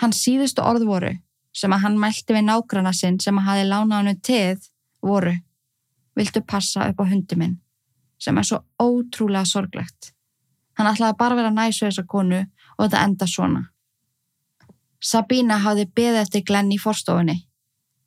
Hans 0.00 0.22
síðustu 0.24 0.64
orð 0.64 0.86
voru 0.88 1.12
sem 1.52 1.72
að 1.74 1.84
hann 1.84 2.00
mælti 2.00 2.32
við 2.32 2.48
nágrana 2.48 2.94
sinn 2.96 3.20
sem 3.20 3.36
að 3.36 3.50
hafi 3.50 3.68
lánað 3.68 3.96
hann 3.98 4.12
um 4.14 4.20
teð 4.24 4.70
voru 5.04 5.36
Viltu 6.18 6.40
passa 6.42 6.88
upp 6.90 6.98
á 6.98 7.04
hundi 7.06 7.36
minn 7.38 7.58
sem 8.18 8.38
er 8.40 8.46
svo 8.46 8.64
ótrúlega 8.82 9.46
sorglegt. 9.46 10.14
Hann 10.74 10.88
ætlaði 10.90 11.14
bara 11.18 11.36
vera 11.38 11.52
næs 11.54 11.78
við 11.78 11.92
þessa 11.92 12.06
konu 12.10 12.40
og 12.40 12.80
þetta 12.80 13.02
enda 13.04 13.28
svona. 13.30 13.60
Sabína 14.98 15.60
hafði 15.62 15.86
beðið 15.94 16.20
eftir 16.24 16.42
Glenn 16.42 16.72
í 16.74 16.78
forstofunni, 16.82 17.36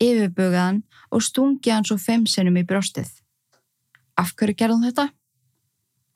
yfirbugaðan 0.03 0.81
og 1.11 1.23
stungið 1.23 1.73
hann 1.73 1.87
svo 1.87 1.97
fimm 2.01 2.25
sinnum 2.27 2.59
í 2.59 2.65
brjóstið. 2.67 3.09
Af 4.19 4.33
hverju 4.35 4.57
gerðum 4.59 4.83
þetta? 4.83 5.07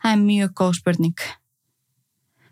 Það 0.04 0.12
er 0.12 0.24
mjög 0.24 0.56
góð 0.60 0.74
spurning. 0.80 1.22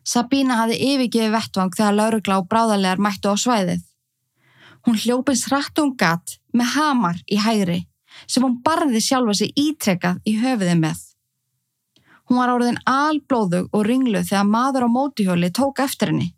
Sabína 0.07 0.59
hafði 0.61 0.77
yfirgefið 0.87 1.33
vettvang 1.35 1.75
þegar 1.75 1.97
laurugla 1.97 2.37
og 2.39 2.47
bráðarlegar 2.51 3.01
mættu 3.03 3.31
á 3.31 3.35
svæðið. 3.39 3.83
Hún 4.83 4.99
hljópins 4.99 5.45
hratt 5.47 5.79
og 5.79 5.91
um 5.91 5.97
gatt 5.99 6.37
með 6.55 6.71
hamar 6.75 7.19
í 7.31 7.39
hægri 7.39 7.81
sem 8.27 8.43
hún 8.43 8.59
barði 8.63 9.01
sjálfa 9.03 9.35
sig 9.39 9.51
ítrekkað 9.59 10.19
í 10.27 10.35
höfuði 10.39 10.75
með. 10.79 10.99
Hún 12.27 12.39
var 12.39 12.51
áriðin 12.53 12.79
alblóðug 12.87 13.67
og 13.71 13.85
ringluð 13.87 14.29
þegar 14.29 14.47
maður 14.47 14.87
á 14.87 14.89
mótihjóli 14.95 15.51
tók 15.55 15.83
eftir 15.83 16.11
henni. 16.11 16.31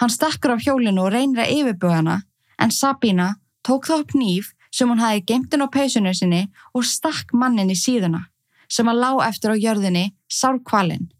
Hann 0.00 0.08
stakkur 0.08 0.54
af 0.54 0.62
hjólinu 0.64 1.02
og 1.04 1.12
reynir 1.12 1.42
að 1.44 1.50
yfirbuga 1.58 1.98
hana 1.98 2.16
en 2.56 2.70
Sabína 2.72 3.34
tók 3.66 3.84
þá 3.84 3.98
upp 3.98 4.14
nýf 4.16 4.54
sem 4.72 4.88
hún 4.88 5.02
hafi 5.02 5.20
gemtin 5.28 5.60
á 5.60 5.68
peysunni 5.68 6.14
sinni 6.16 6.46
og 6.72 6.86
stakk 6.88 7.34
mannin 7.36 7.72
í 7.72 7.76
síðuna 7.76 8.22
sem 8.70 8.88
að 8.88 9.02
lá 9.02 9.10
eftir 9.26 9.52
á 9.52 9.56
jörðinni 9.60 10.06
sárkvalinn. 10.30 11.10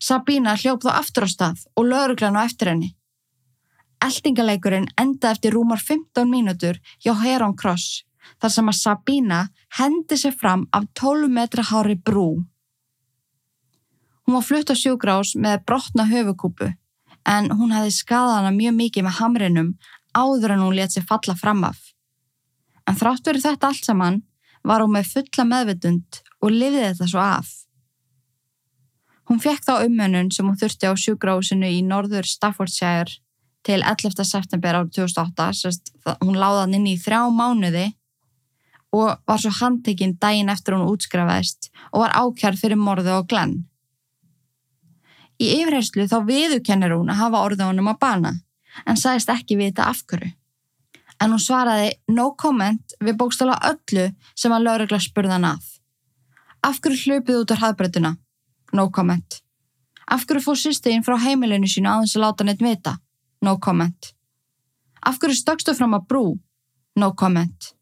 Sabína 0.00 0.56
hljóp 0.56 0.86
þá 0.86 0.90
aftur 1.02 1.28
á 1.28 1.30
stað 1.34 1.66
og 1.76 1.90
lögurglan 1.92 2.40
á 2.40 2.48
eftir 2.48 2.72
henni. 2.72 2.90
Eldingaleikurinn 4.02 4.88
enda 4.98 5.36
eftir 5.36 5.52
rúmar 5.52 5.78
15 5.78 6.24
mínútur 6.32 6.80
hjá 7.04 7.12
Heron 7.20 7.52
Cross 7.52 8.06
þar 8.40 8.56
sem 8.56 8.72
að 8.72 8.80
Sabína 8.80 9.46
hendi 9.76 10.16
sér 10.16 10.32
fram 10.40 10.64
af 10.72 10.88
12 10.96 11.28
metra 11.28 11.68
hári 11.68 12.00
brú. 12.00 12.46
Hún 14.24 14.40
var 14.40 14.46
flutt 14.46 14.72
á 14.72 14.76
sjúgrás 14.78 15.36
með 15.36 15.66
brotna 15.66 16.08
höfukúpu 16.08 16.72
en 17.28 17.50
hún 17.54 17.72
hefði 17.74 17.94
skadað 17.96 18.38
hana 18.40 18.52
mjög 18.56 18.76
mikið 18.78 19.06
með 19.06 19.18
hamrinum 19.20 19.72
áður 20.16 20.56
en 20.56 20.64
hún 20.66 20.76
let 20.76 20.94
sér 20.94 21.06
falla 21.08 21.34
fram 21.38 21.64
af. 21.68 21.78
En 22.88 22.98
þrátt 22.98 23.26
verið 23.26 23.46
þetta 23.46 23.70
allt 23.70 23.88
saman 23.88 24.22
var 24.66 24.82
hún 24.82 24.94
með 24.96 25.10
fulla 25.14 25.46
meðvitund 25.48 26.22
og 26.42 26.54
lifið 26.54 26.88
þetta 26.88 27.10
svo 27.10 27.22
af. 27.22 27.50
Hún 29.30 29.40
fekk 29.42 29.64
þá 29.64 29.74
umönun 29.86 30.30
sem 30.34 30.46
hún 30.46 30.58
þurfti 30.58 30.90
á 30.90 30.94
sjúgrásinu 30.98 31.70
í 31.70 31.82
norður 31.86 32.26
Staffordshire 32.28 33.20
til 33.62 33.80
11. 33.80 34.24
september 34.26 34.80
árið 34.80 34.96
2008, 34.98 35.50
Sest, 35.54 35.92
hún 36.20 36.38
láða 36.38 36.64
hann 36.64 36.74
inn 36.78 36.88
í 36.90 36.98
þrjá 36.98 37.28
mánuði 37.30 37.92
og 38.92 39.22
var 39.28 39.40
svo 39.40 39.52
handtekinn 39.60 40.18
daginn 40.20 40.52
eftir 40.52 40.76
hún 40.76 40.90
útskrafaðist 40.90 41.70
og 41.92 42.02
var 42.02 42.16
ákjærð 42.18 42.64
fyrir 42.64 42.80
morðu 42.80 43.14
og 43.16 43.30
glenn. 43.30 43.62
Í 45.42 45.48
yfirherslu 45.58 46.06
þá 46.10 46.18
viðukennir 46.28 46.94
hún 46.94 47.10
að 47.10 47.20
hafa 47.22 47.42
orðið 47.46 47.68
honum 47.70 47.90
á 47.90 47.94
bana 47.98 48.32
en 48.86 48.98
sagðist 48.98 49.32
ekki 49.32 49.58
vita 49.58 49.88
afhverju. 49.90 50.30
En 51.22 51.34
hún 51.34 51.42
svaraði 51.42 51.92
no 52.10 52.32
comment 52.38 52.94
við 53.02 53.18
bókstala 53.18 53.58
öllu 53.68 54.08
sem 54.38 54.54
að 54.54 54.66
laurugla 54.66 55.00
spurðan 55.02 55.48
að. 55.52 55.64
Afhverju 56.66 57.02
hlupið 57.04 57.40
út 57.42 57.54
á 57.54 57.60
hraðbröðuna? 57.60 58.12
No 58.72 58.88
comment. 58.94 59.40
Afhverju 60.06 60.44
fór 60.46 60.58
sýsteginn 60.58 61.06
frá 61.06 61.18
heimilinu 61.22 61.70
sínu 61.70 61.90
aðeins 61.90 62.16
að 62.16 62.26
láta 62.26 62.46
neitt 62.46 62.62
vita? 62.62 62.96
No 63.42 63.58
comment. 63.62 64.12
Afhverju 65.02 65.38
stökstu 65.42 65.74
fram 65.78 65.98
að 65.98 66.06
brú? 66.10 66.26
No 66.98 67.12
comment 67.18 67.72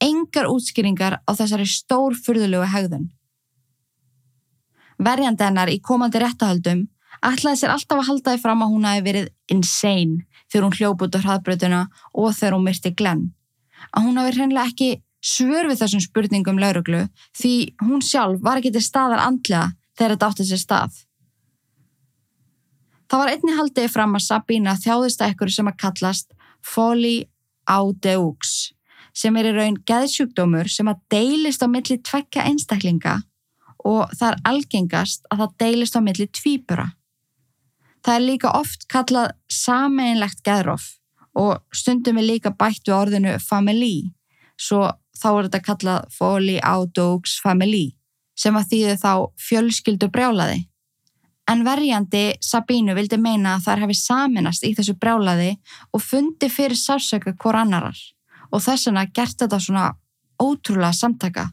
engar 0.00 0.48
útskýringar 0.48 1.20
á 1.28 1.30
þessari 1.36 1.66
stór 1.68 2.16
fyrðulegu 2.16 2.66
hegðun. 2.72 3.10
Verjandi 5.00 5.46
hennar 5.46 5.70
í 5.72 5.80
komandi 5.80 6.20
réttahaldum 6.20 6.86
ætlaði 7.24 7.60
sér 7.60 7.74
alltaf 7.74 8.00
að 8.00 8.08
halda 8.08 8.34
því 8.34 8.42
fram 8.42 8.64
að 8.64 8.72
hún 8.74 8.88
hafi 8.88 9.04
verið 9.04 9.28
insane 9.52 10.24
þegar 10.50 10.66
hún 10.66 10.76
hljóp 10.78 11.04
út 11.06 11.16
á 11.16 11.20
hraðbröðuna 11.24 11.82
og 12.12 12.34
þegar 12.36 12.56
hún 12.56 12.66
myrti 12.66 12.92
Glenn. 12.96 13.22
Að 13.96 14.06
hún 14.06 14.20
hafi 14.20 14.34
hreinlega 14.36 14.72
ekki 14.72 14.90
svör 15.20 15.68
við 15.68 15.82
þessum 15.82 16.04
spurningum 16.04 16.60
lauruglu 16.60 17.04
því 17.36 17.54
hún 17.84 18.02
sjálf 18.04 18.40
var 18.44 18.60
ekki 18.60 18.72
til 18.74 18.84
staðar 18.84 19.22
andlega 19.24 19.70
þegar 19.96 20.14
þetta 20.16 20.28
átti 20.30 20.48
sér 20.48 20.62
stað. 20.64 20.98
Það 23.10 23.22
var 23.22 23.32
einni 23.32 23.56
haldið 23.56 23.88
fram 23.90 24.14
að 24.16 24.26
Sabína 24.26 24.76
þjáðist 24.78 25.22
að 25.22 25.32
ekkur 25.32 25.52
sem 25.52 25.68
að 25.68 25.80
kallast 25.82 26.36
Folly 26.62 27.16
Audeux 27.68 28.70
sem 29.16 29.36
er 29.36 29.48
í 29.50 29.56
raun 29.56 29.80
geðsjúkdómur 29.88 30.70
sem 30.70 30.88
að 30.88 31.00
deilist 31.10 31.64
á 31.64 31.68
milli 31.68 31.98
tvekja 31.98 32.46
einstaklinga 32.46 33.16
og 33.86 34.12
það 34.16 34.26
er 34.30 34.40
algengast 34.50 35.28
að 35.30 35.42
það 35.42 35.54
deilist 35.62 35.96
á 35.96 36.00
milli 36.04 36.26
tvíbura. 36.28 36.86
Það 38.04 38.16
er 38.16 38.26
líka 38.26 38.54
oft 38.56 38.86
kallað 38.88 39.34
sameinlegt 39.52 40.42
geðróf 40.46 40.96
og 41.40 41.60
stundum 41.76 42.18
er 42.18 42.26
líka 42.26 42.50
bætt 42.50 42.88
við 42.88 42.96
orðinu 42.96 43.36
family, 43.44 44.10
svo 44.58 44.88
þá 45.20 45.28
er 45.30 45.46
þetta 45.48 45.62
kallað 45.68 46.08
folly 46.16 46.56
outdogs 46.64 47.36
family 47.42 47.90
sem 48.40 48.56
að 48.56 48.70
þýðu 48.72 48.96
þá 49.02 49.12
fjölskyldu 49.48 50.08
brjálaði. 50.12 50.64
En 51.50 51.64
verjandi 51.66 52.24
Sabínu 52.44 52.94
vildi 52.94 53.18
meina 53.20 53.56
að 53.56 53.66
þær 53.66 53.82
hefði 53.84 53.96
saminast 53.98 54.64
í 54.64 54.70
þessu 54.76 54.94
brjálaði 55.00 55.50
og 55.92 56.04
fundi 56.04 56.48
fyrir 56.52 56.78
sársöka 56.78 57.34
hvort 57.34 57.58
annarar 57.64 57.98
og 58.50 58.62
þess 58.62 58.88
vegna 58.88 59.06
gert 59.14 59.38
þetta 59.42 59.58
svona 59.60 59.88
ótrúlega 60.40 60.94
samtaka. 60.96 61.50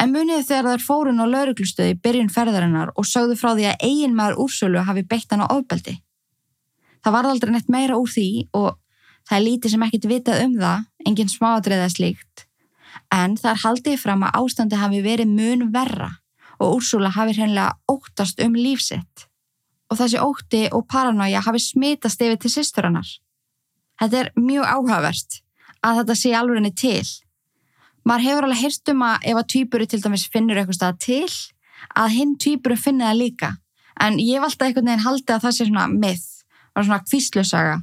En 0.00 0.14
munið 0.14 0.46
þegar 0.48 0.68
þær 0.70 0.84
fórun 0.84 1.20
á 1.20 1.26
lauruglustöði 1.28 1.96
byrjun 2.00 2.30
ferðarinnar 2.32 2.92
og 2.96 3.08
sögðu 3.08 3.36
frá 3.36 3.50
því 3.52 3.66
að 3.68 3.82
eigin 3.84 4.14
maður 4.16 4.38
úrsölu 4.46 4.84
hafi 4.86 5.02
beitt 5.04 5.32
hann 5.32 5.44
á 5.44 5.52
ofbeldi. 5.52 5.98
Það 7.04 7.16
var 7.16 7.28
aldrei 7.28 7.52
neitt 7.52 7.68
meira 7.72 7.98
úr 8.00 8.08
því 8.08 8.28
og 8.56 8.78
það 9.28 9.36
er 9.36 9.44
lítið 9.44 9.74
sem 9.74 9.84
ekkit 9.86 10.08
vitað 10.08 10.44
um 10.46 10.54
það, 10.60 10.86
enginn 11.06 11.32
smáadriða 11.32 11.90
slíkt. 11.92 12.46
En 13.12 13.36
þar 13.36 13.60
haldiði 13.64 14.00
fram 14.00 14.24
að 14.24 14.40
ástandi 14.40 14.80
hafi 14.80 15.02
verið 15.04 15.34
mun 15.36 15.68
verra 15.74 16.10
og 16.60 16.78
úrsöla 16.78 17.12
hafi 17.12 17.36
hreinlega 17.36 17.76
óttast 17.88 18.40
um 18.44 18.56
lífsitt. 18.56 19.26
Og 19.90 19.98
þessi 19.98 20.20
ótti 20.22 20.66
og 20.72 20.86
paranoia 20.88 21.42
hafi 21.44 21.60
smitast 21.60 22.20
yfir 22.22 22.38
til 22.40 22.52
sýsturannar. 22.52 23.08
Þetta 24.00 24.20
er 24.20 24.32
mjög 24.38 24.64
áhugavert 24.64 25.40
að 25.84 26.00
þetta 26.00 26.16
sé 26.16 26.32
alveg 26.36 26.72
til. 26.76 27.04
Maður 28.08 28.26
hefur 28.26 28.46
alveg 28.46 28.62
heyrt 28.64 28.92
um 28.92 29.02
að 29.06 29.26
ef 29.30 29.40
að 29.40 29.50
týpuru 29.54 29.86
til 29.86 30.00
dæmis 30.04 30.28
finnur 30.32 30.60
eitthvað 30.60 30.78
stað 30.78 31.00
til, 31.04 31.32
að 31.96 32.14
hinn 32.16 32.36
týpuru 32.40 32.76
finna 32.80 33.10
það 33.10 33.20
líka. 33.20 33.50
En 34.00 34.16
ég 34.22 34.40
valda 34.40 34.66
einhvern 34.66 34.88
veginn 34.88 35.04
haldi 35.04 35.34
að 35.34 35.44
það 35.44 35.56
sé 35.56 35.66
svona 35.68 35.86
myth, 35.92 36.28
svona 36.78 37.00
kvíslusaga. 37.04 37.76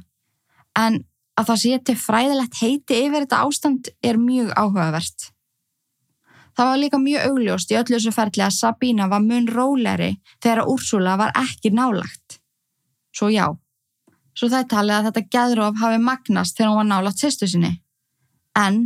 En 0.78 1.02
að 1.38 1.50
það 1.50 1.60
sé 1.62 1.80
til 1.86 1.96
fræðilegt 2.02 2.60
heiti 2.62 3.02
yfir 3.04 3.24
þetta 3.24 3.42
ástand 3.46 3.90
er 4.02 4.18
mjög 4.18 4.50
áhugavert. 4.58 5.30
Það 6.58 6.70
var 6.72 6.80
líka 6.82 6.98
mjög 6.98 7.24
augljóst 7.28 7.70
í 7.70 7.78
öllu 7.78 7.94
þessu 7.94 8.12
ferli 8.16 8.42
að 8.42 8.56
Sabína 8.56 9.06
var 9.10 9.22
mun 9.22 9.46
róleri 9.46 10.16
þegar 10.42 10.64
Úrsula 10.66 11.14
var 11.20 11.30
ekki 11.38 11.70
nálagt. 11.70 12.40
Svo 13.14 13.28
já, 13.30 13.46
svo 14.34 14.48
það 14.50 14.64
er 14.64 14.70
talið 14.72 14.96
að 14.96 15.06
þetta 15.08 15.36
gæðróf 15.36 15.78
hafi 15.78 16.00
magnast 16.02 16.58
þegar 16.58 16.72
hún 16.72 16.80
var 16.80 16.88
nálagt 16.90 17.22
sýstu 17.22 17.46
sinni. 17.46 17.76
En 18.58 18.80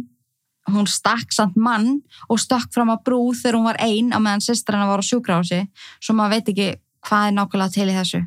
hún 0.70 0.86
stakk 0.86 1.32
samt 1.34 1.56
mann 1.56 2.02
og 2.28 2.40
stakk 2.40 2.70
fram 2.74 2.92
að 2.92 3.02
brú 3.06 3.22
þegar 3.34 3.58
hún 3.58 3.66
var 3.66 3.80
einn 3.82 4.12
á 4.14 4.18
meðan 4.22 4.44
sýstrana 4.44 4.86
var 4.90 5.02
á 5.02 5.04
sjúkrási, 5.06 5.64
svo 5.98 6.14
maður 6.14 6.36
veit 6.36 6.52
ekki 6.52 6.68
hvað 7.08 7.26
er 7.28 7.34
nákvæmlega 7.38 7.74
til 7.74 7.88
í 7.88 7.96
þessu. 7.96 8.22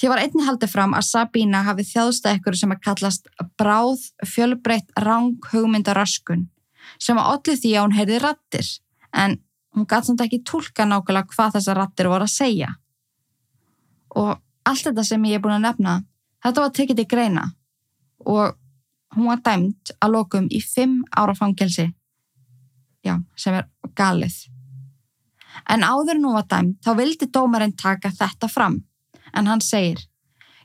Því 0.00 0.08
var 0.08 0.22
einni 0.22 0.46
haldið 0.46 0.72
fram 0.72 0.94
að 0.96 1.08
Sabína 1.10 1.60
hafi 1.66 1.84
þjáðsta 1.84 2.32
ekkur 2.32 2.56
sem 2.56 2.72
að 2.72 2.80
kallast 2.86 3.28
bráð 3.60 4.06
fjölbreytt 4.24 4.94
ráng 5.04 5.36
hugmyndaröskun 5.52 6.46
sem 6.96 7.18
að 7.20 7.28
allir 7.34 7.58
því 7.60 7.72
að 7.74 7.84
hún 7.84 7.96
heyrði 7.98 8.20
rattir 8.24 8.70
en 9.12 9.36
hún 9.76 9.86
gæti 9.90 10.08
samt 10.08 10.24
ekki 10.24 10.40
tólka 10.48 10.86
nákvæmlega 10.88 11.34
hvað 11.34 11.58
þessar 11.58 11.80
rattir 11.82 12.08
voru 12.08 12.24
að 12.24 12.32
segja. 12.32 12.70
Og 14.16 14.32
allt 14.64 14.88
þetta 14.88 15.04
sem 15.04 15.28
ég 15.28 15.36
er 15.36 15.44
búin 15.44 15.58
að 15.58 15.66
nefna, 15.68 15.98
þetta 16.44 16.64
var 16.64 16.74
tekið 16.80 17.02
til 17.02 17.10
greina 17.10 17.44
og 18.24 18.56
hún 19.16 19.30
var 19.30 19.42
dæmt 19.46 19.92
að 19.98 20.14
lokum 20.16 20.46
í 20.50 20.60
fimm 20.62 21.00
ára 21.16 21.34
fangelsi. 21.38 21.90
Já, 23.06 23.16
sem 23.36 23.56
er 23.56 23.66
galið. 23.96 24.36
En 25.68 25.82
áður 25.82 26.20
hún 26.20 26.36
var 26.36 26.46
dæmt 26.50 26.78
þá 26.84 26.94
vildi 26.98 27.30
dómarinn 27.32 27.76
taka 27.76 28.12
þetta 28.14 28.48
fram 28.48 28.80
en 29.34 29.46
hann 29.50 29.62
segir 29.64 30.06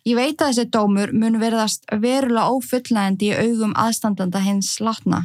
Ég 0.06 0.14
veit 0.20 0.38
að 0.38 0.52
þessi 0.52 0.70
dómur 0.70 1.12
mun 1.18 1.40
verðast 1.42 1.88
verulega 1.90 2.52
ófullnægandi 2.54 3.32
í 3.32 3.38
augum 3.48 3.72
aðstandanda 3.74 4.38
hins 4.46 4.76
látna. 4.78 5.24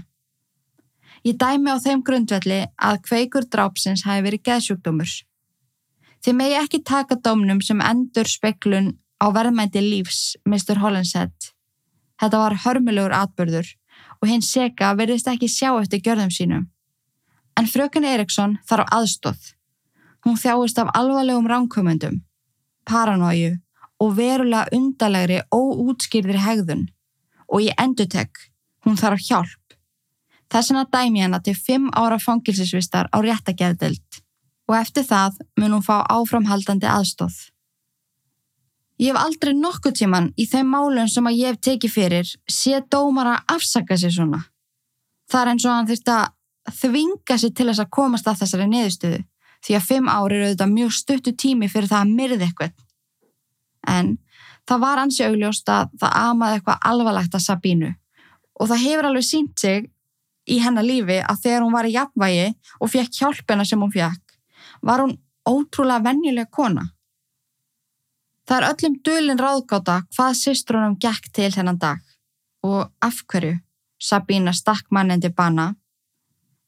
Ég 1.20 1.36
dæmi 1.36 1.68
á 1.68 1.76
þeim 1.84 2.00
grundvelli 2.00 2.62
að 2.80 3.02
kveikur 3.04 3.44
drápsins 3.52 4.06
hafi 4.08 4.24
verið 4.24 4.46
geðsjúkdómur. 4.48 5.12
Þið 6.24 6.36
megi 6.38 6.56
ekki 6.62 6.80
taka 6.88 7.18
dómnum 7.20 7.60
sem 7.60 7.82
endur 7.84 8.28
speklun 8.28 8.94
á 9.20 9.28
verðmændi 9.36 9.84
lífs, 9.84 10.38
Mr. 10.48 10.80
Hollinshead. 10.80 11.52
Þetta 12.20 12.42
var 12.42 12.58
hörmulegur 12.64 13.14
atbyrður 13.16 13.70
og 14.20 14.28
hinn 14.28 14.44
seka 14.44 14.92
verðist 14.98 15.28
ekki 15.30 15.48
sjá 15.48 15.72
eftir 15.80 16.02
gjörðum 16.04 16.32
sínum. 16.34 16.66
En 17.56 17.68
fröken 17.68 18.04
Eriksson 18.04 18.58
þarf 18.68 18.92
aðstóð. 18.92 19.54
Hún 20.24 20.36
þjáist 20.36 20.78
af 20.80 20.92
alvarlegum 20.94 21.48
ránkumundum 21.48 22.20
paranóju 22.90 23.58
og 24.00 24.16
verulega 24.16 24.68
undalegri 24.76 25.40
óútskýrðir 25.54 26.40
hegðun 26.44 26.86
og 27.50 27.64
ég 27.64 27.76
endutek, 27.82 28.30
hún 28.86 28.96
þarf 28.96 29.26
hjálp. 29.26 29.76
Þess 30.50 30.72
vegna 30.72 30.86
dæmi 30.90 31.22
hennar 31.22 31.42
til 31.46 31.54
5 31.54 31.90
ára 31.98 32.18
fangilsisvistar 32.18 33.10
á 33.14 33.16
réttageðdelt 33.22 34.22
og 34.70 34.76
eftir 34.78 35.06
það 35.06 35.40
mun 35.58 35.76
hún 35.76 35.86
fá 35.86 36.02
áframhaldandi 36.06 36.88
aðstóð. 36.90 37.36
Ég 39.00 39.14
hef 39.14 39.22
aldrei 39.22 39.54
nokkuð 39.56 39.94
tíman 39.96 40.26
í 40.36 40.44
þeim 40.44 40.74
málun 40.74 41.08
sem 41.08 41.24
að 41.24 41.38
ég 41.40 41.54
hef 41.54 41.60
tekið 41.64 41.92
fyrir 41.94 42.32
sé 42.52 42.82
dómara 42.92 43.38
afsaka 43.48 43.96
sér 43.96 44.12
svona. 44.12 44.42
Það 45.30 45.40
er 45.40 45.50
eins 45.52 45.64
og 45.64 45.72
hann 45.72 45.88
þurft 45.88 46.10
að 46.12 46.74
þvinga 46.80 47.38
sér 47.40 47.54
til 47.56 47.66
þess 47.70 47.84
að 47.84 47.92
komast 47.96 48.28
að 48.28 48.42
þessari 48.42 48.66
neðustöðu 48.68 49.22
því 49.64 49.76
að 49.76 49.86
fimm 49.86 50.10
ári 50.10 50.36
eru 50.36 50.50
auðvitað 50.50 50.74
mjög 50.74 50.92
stuttu 50.98 51.32
tími 51.32 51.68
fyrir 51.72 51.88
það 51.88 52.04
að 52.04 52.12
myrði 52.18 52.46
eitthvað. 52.46 52.74
En 53.88 54.12
það 54.68 54.84
var 54.84 55.02
ansi 55.02 55.24
augljóst 55.24 55.72
að 55.72 55.96
það 56.02 56.20
amaði 56.20 56.58
eitthvað 56.58 56.86
alvarlegt 56.92 57.36
að 57.38 57.46
Sabínu 57.46 57.90
og 58.60 58.68
það 58.68 58.84
hefur 58.84 59.08
alveg 59.08 59.26
sínt 59.26 59.64
sig 59.64 59.88
í 60.50 60.60
hennar 60.60 60.84
lífi 60.84 61.20
að 61.24 61.42
þegar 61.44 61.64
hún 61.64 61.76
var 61.76 61.88
í 61.88 61.96
jafnvægi 61.96 62.48
og 62.80 62.92
fekk 62.92 63.16
hjálpina 63.16 63.64
sem 63.64 63.80
hún 63.80 63.92
fekk, 63.94 64.36
var 64.84 65.04
hún 65.04 65.16
ótrúlega 65.48 66.04
venjuleg 66.04 66.50
kona. 66.52 66.90
Það 68.50 68.56
er 68.58 68.64
öllum 68.66 68.94
dölinn 69.06 69.38
ráðgáta 69.38 70.00
hvað 70.10 70.32
sýstrunum 70.34 70.94
gekk 70.98 71.28
til 71.30 71.52
þennan 71.54 71.76
dag 71.78 72.00
og 72.66 72.88
af 72.98 73.20
hverju 73.30 73.60
Sabína 74.02 74.50
stakk 74.56 74.88
mannendi 74.90 75.28
bana 75.30 75.68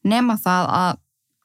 nema 0.07 0.37
það 0.39 0.69
að 0.77 1.01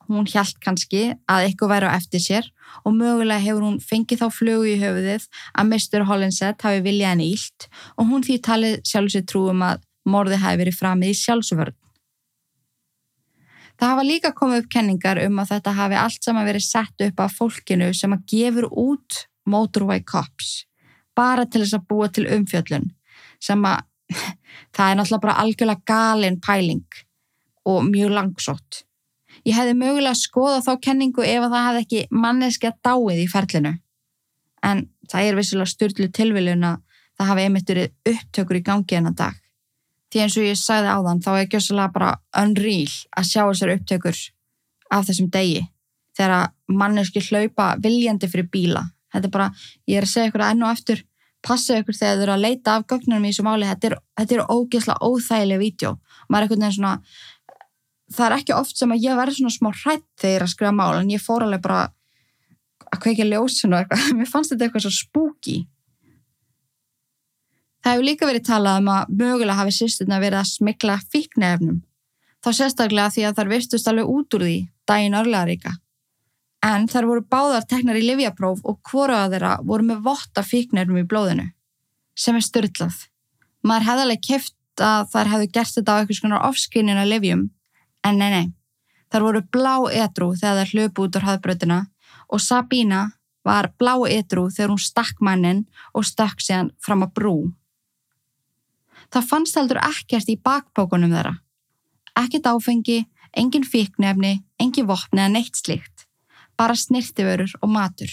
hún 0.08 0.28
hjælt 0.30 0.60
kannski 0.62 1.00
að 1.26 1.48
eitthvað 1.48 1.72
væri 1.72 1.88
á 1.90 1.96
eftir 1.96 2.22
sér 2.22 2.46
og 2.86 2.94
mögulega 2.94 3.42
hefur 3.42 3.64
hún 3.66 3.80
fengið 3.82 4.22
þá 4.22 4.28
flögu 4.36 4.68
í 4.70 4.76
höfuðið 4.78 5.26
að 5.58 5.72
Mr. 5.72 6.04
Hollinsett 6.06 6.62
hafi 6.62 6.84
viljað 6.86 7.12
henni 7.16 7.32
ílt 7.34 7.66
og 7.96 8.06
hún 8.12 8.22
því 8.22 8.36
talið 8.46 8.76
sjálfsög 8.86 9.26
trúum 9.32 9.64
að 9.66 9.82
morði 10.06 10.38
hafi 10.38 10.60
verið 10.62 10.78
framið 10.78 11.16
í 11.16 11.18
sjálfsvörn. 11.18 11.74
Það 13.78 13.90
hafa 13.90 14.06
líka 14.06 14.30
komið 14.38 14.62
upp 14.62 14.70
kenningar 14.70 15.20
um 15.24 15.42
að 15.42 15.50
þetta 15.56 15.74
hafi 15.82 15.98
allt 15.98 16.22
saman 16.22 16.46
verið 16.46 16.64
sett 16.66 17.04
upp 17.08 17.20
af 17.26 17.34
fólkinu 17.34 17.90
sem 17.94 18.14
að 18.14 18.24
gefur 18.30 18.70
út 18.70 19.26
Motorway 19.50 20.04
Cops 20.06 20.64
bara 21.18 21.46
til 21.46 21.64
þess 21.64 21.78
að 21.78 21.86
búa 21.90 22.08
til 22.12 22.26
umfjöllun 22.30 22.90
sem 23.42 23.64
að 23.66 23.84
það 24.74 24.90
er 24.90 24.98
náttúrulega 24.98 25.24
bara 25.24 25.38
algjörlega 25.42 25.86
galin 25.88 26.38
pæling 26.40 27.00
og 27.68 27.84
mjög 27.84 28.14
langsótt. 28.16 28.84
Ég 29.46 29.56
hefði 29.56 29.74
mögulega 29.78 30.16
skoða 30.18 30.62
þá 30.64 30.72
kenningu 30.84 31.24
ef 31.24 31.44
að 31.44 31.52
það 31.54 31.66
hefði 31.66 31.82
ekki 31.84 32.20
manneskja 32.24 32.72
dáið 32.84 33.20
í 33.22 33.26
ferlinu. 33.30 33.74
En 34.64 34.86
það 35.10 35.26
er 35.28 35.38
vissilega 35.38 35.72
styrlu 35.72 36.08
tilviljun 36.14 36.66
að 36.70 36.80
það 37.18 37.30
hafi 37.30 37.44
einmitt 37.44 37.70
verið 37.72 38.14
upptökur 38.14 38.58
í 38.58 38.64
gangi 38.64 38.98
enna 38.98 39.12
dag. 39.16 39.36
Því 40.08 40.22
eins 40.24 40.36
og 40.40 40.46
ég 40.48 40.58
sagði 40.58 40.92
á 40.92 40.98
þann 41.04 41.22
þá 41.24 41.30
er 41.34 41.48
gjössalega 41.52 41.94
bara 41.94 42.12
unreal 42.40 42.94
að 43.12 43.28
sjá 43.28 43.42
þessar 43.42 43.74
upptökur 43.76 44.20
af 44.96 45.08
þessum 45.08 45.28
degi 45.34 45.66
þegar 46.18 46.52
manneski 46.66 47.22
hlaupa 47.28 47.74
viljandi 47.82 48.30
fyrir 48.30 48.48
bíla. 48.52 48.86
Þetta 49.14 49.30
er 49.30 49.34
bara, 49.34 49.48
ég 49.88 50.00
er 50.00 50.06
að 50.06 50.12
segja 50.12 50.30
ykkur 50.32 50.44
að 50.44 50.54
enn 50.54 50.66
og 50.66 50.74
eftir 50.74 51.04
passa 51.44 51.78
ykkur 51.78 51.96
þegar 51.96 52.16
þið 52.18 52.26
eru 52.26 52.34
að 52.34 52.44
leita 52.44 52.76
af 52.76 52.86
gögnunum 52.90 53.24
í 53.24 53.32
þessu 53.32 53.46
máli. 53.46 53.68
Þetta 53.70 53.90
er, 53.90 53.98
þetta 54.20 54.36
er 54.36 54.46
ógeðslega 54.52 55.08
óþægileg 55.08 55.60
vídeo. 55.62 55.92
Maður 56.28 56.38
er 56.38 56.48
einhvern 56.48 56.64
veginn 56.66 56.78
svona 56.78 56.94
það 58.14 58.26
er 58.26 58.36
ekki 58.38 58.54
oft 58.56 58.78
sem 58.78 58.92
að 58.92 59.04
ég 59.04 59.18
verði 59.18 59.38
svona 59.38 59.54
smá 59.54 59.70
hrætt 59.72 60.06
þegar 60.20 60.32
ég 60.32 60.38
er 60.38 60.44
að 60.46 60.52
skrifa 60.54 60.74
mál 60.76 60.92
en 60.98 61.10
ég 61.12 61.22
fór 61.22 61.44
alveg 61.44 61.64
bara 61.64 61.80
að 62.88 63.02
kveika 63.04 63.26
ljósinu 63.28 63.76
og 63.76 63.82
eitthvað, 63.82 64.06
mér 64.18 64.30
fannst 64.30 64.54
þetta 64.54 64.68
eitthvað 64.68 64.86
svo 64.86 64.94
spúki 64.96 65.58
Það 67.78 67.94
hefur 67.94 68.08
líka 68.08 68.26
verið 68.26 68.44
talað 68.48 68.80
um 68.80 68.88
að 68.90 69.12
mögulega 69.20 69.58
hafi 69.60 69.72
sýsturna 69.76 70.18
verið 70.20 70.40
að 70.40 70.48
smikla 70.50 70.96
fíknefnum 71.12 71.82
þá 72.44 72.48
sérstaklega 72.56 73.12
því 73.14 73.26
að 73.28 73.36
þar 73.38 73.52
virtust 73.52 73.90
alveg 73.90 74.10
út 74.14 74.36
úr 74.36 74.44
því 74.46 74.56
daginn 74.88 75.18
örlega 75.18 75.44
ríka 75.48 75.74
en 76.64 76.88
þar 76.90 77.06
voru 77.10 77.26
báðar 77.30 77.66
teknar 77.70 77.98
í 77.98 78.06
livjapróf 78.06 78.64
og 78.64 78.80
hvoraða 78.88 79.30
þeirra 79.34 79.52
voru 79.66 79.90
með 79.90 80.02
votta 80.08 80.42
fíknefnum 80.42 81.02
í 81.02 81.06
blóðinu 81.08 81.50
sem 82.18 82.38
er 82.38 82.46
styrlað 82.46 83.04
maður 83.62 83.90
hefði 83.90 84.06
alveg 84.06 84.24
kæft 84.26 84.82
að 84.82 85.06
þar 85.12 85.30
hefðu 85.34 85.52
gert 85.54 85.76
þetta 85.76 85.94
á 85.94 85.98
eitthvað 85.98 86.20
svona 86.20 86.42
ofskinnina 86.48 87.06
livjum 87.06 87.48
En 88.06 88.18
nei, 88.18 88.30
nei, 88.30 88.48
þar 89.12 89.26
voru 89.26 89.44
blá 89.52 89.74
edru 89.90 90.32
þegar 90.38 90.60
það 90.60 90.74
hlöpu 90.74 91.06
út 91.06 91.18
á 91.18 91.20
hraðbröðina 91.24 91.78
og 92.28 92.42
Sabína 92.42 93.02
var 93.46 93.72
blá 93.80 93.94
edru 94.08 94.48
þegar 94.52 94.74
hún 94.74 94.82
stakk 94.82 95.22
mannin 95.24 95.64
og 95.96 96.06
stakk 96.06 96.42
síðan 96.44 96.72
fram 96.84 97.04
að 97.06 97.14
brú. 97.18 97.36
Það 99.08 99.28
fannst 99.30 99.56
heldur 99.56 99.80
ekkert 99.80 100.28
í 100.28 100.36
bakbókunum 100.44 101.14
þeirra. 101.14 101.38
Ekkert 102.18 102.50
áfengi, 102.50 103.06
engin 103.32 103.64
fíknefni, 103.64 104.42
engin 104.60 104.88
vopni 104.88 105.22
eða 105.22 105.32
neitt 105.32 105.56
slikt. 105.56 105.97
Bara 106.58 106.74
snirtiförur 106.76 107.54
og 107.62 107.70
matur. 107.70 108.10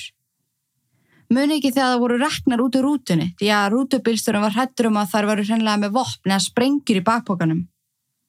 Muni 1.34 1.58
ekki 1.58 1.72
þegar 1.74 1.96
það 1.96 2.02
voru 2.04 2.18
reknar 2.22 2.62
út 2.62 2.76
úr 2.78 2.86
rútunni 2.86 3.32
því 3.40 3.50
að 3.58 3.72
rútubilsturum 3.74 4.46
var 4.46 4.54
hættur 4.60 4.92
um 4.92 5.00
að 5.02 5.10
þar 5.16 5.30
varu 5.32 5.46
hreinlega 5.48 5.82
með 5.82 5.96
vopni 5.98 6.32
eða 6.36 6.46
sprengjur 6.46 7.00
í 7.02 7.06
bakbókunum. 7.08 7.64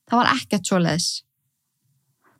Það 0.09 0.23
var 0.23 0.33
ekkert 0.33 0.71
svo 0.71 0.81
leiðis. 0.81 1.09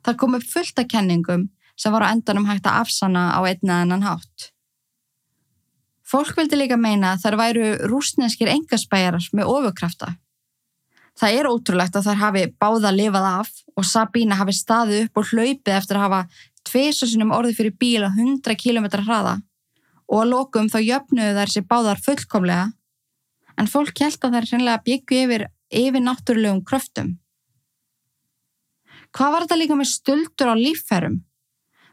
Það 0.01 0.19
kom 0.23 0.37
upp 0.37 0.47
fullt 0.49 0.81
af 0.81 0.89
kenningum 0.89 1.49
sem 1.77 1.93
var 1.93 2.07
á 2.07 2.11
endanum 2.11 2.47
hægt 2.49 2.65
að 2.65 2.81
afsanna 2.81 3.29
á 3.37 3.39
einna 3.45 3.81
ennan 3.85 4.05
hátt. 4.07 4.49
Fólk 6.07 6.37
vildi 6.39 6.57
líka 6.57 6.77
meina 6.79 7.13
að 7.13 7.25
þær 7.25 7.37
væru 7.41 7.71
rúsneskir 7.91 8.49
engaspæjarar 8.49 9.25
með 9.35 9.51
ofurkrafta. 9.51 10.15
Það 11.17 11.37
er 11.37 11.49
ótrúlegt 11.49 11.97
að 11.97 12.07
þær 12.07 12.21
hafi 12.21 12.43
báða 12.61 12.93
lifað 12.95 13.27
af 13.29 13.49
og 13.77 13.85
Sabína 13.85 14.37
hafi 14.39 14.53
staðið 14.55 15.07
upp 15.07 15.19
og 15.19 15.31
hlaupið 15.33 15.73
eftir 15.75 15.97
að 15.97 16.05
hafa 16.05 16.21
tveisasunum 16.67 17.33
orði 17.35 17.55
fyrir 17.57 17.75
bíl 17.81 18.05
á 18.05 18.11
100 18.11 18.57
km 18.59 18.87
hraða 19.05 19.37
og 20.07 20.21
að 20.21 20.31
lokum 20.31 20.69
þá 20.71 20.79
jöfnuðu 20.83 21.37
þær 21.37 21.53
sér 21.53 21.67
báðar 21.71 22.03
fullkomlega 22.03 22.67
en 23.57 23.71
fólk 23.71 24.03
held 24.03 24.19
að 24.23 24.37
þær 24.37 24.49
sennilega 24.51 24.83
byggju 24.85 25.23
yfir 25.25 25.47
yfir 25.67 26.03
náttúrulegum 26.03 26.63
kröftum. 26.63 27.17
Hvað 29.11 29.33
var 29.33 29.45
þetta 29.45 29.59
líka 29.59 29.75
með 29.75 29.91
stöldur 29.91 30.53
á 30.53 30.55
lífferum? 30.55 31.21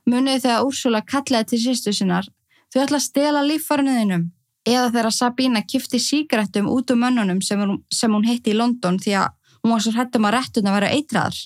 Munið 0.07 0.45
þegar 0.45 0.67
Úrsula 0.69 1.01
kallaði 1.03 1.55
til 1.55 1.61
sýstu 1.63 1.95
sinnar, 1.97 2.27
þau 2.71 2.83
ætla 2.85 3.01
að 3.01 3.07
stela 3.07 3.43
líffarniðinum, 3.47 4.29
Eða 4.65 4.89
þegar 4.95 5.13
Sabina 5.13 5.61
kifti 5.61 5.99
síkrettum 6.01 6.71
út 6.73 6.89
um 6.95 7.03
mönnunum 7.05 7.43
sem, 7.45 7.61
sem 7.93 8.13
hún 8.13 8.25
hitti 8.25 8.55
í 8.55 8.57
London 8.57 8.97
því 8.97 9.19
að 9.21 9.35
hún 9.61 9.75
var 9.75 9.83
svo 9.85 9.93
hrættum 9.93 10.25
að 10.25 10.35
réttun 10.39 10.71
að 10.71 10.77
vera 10.79 10.93
eitraðar. 10.97 11.41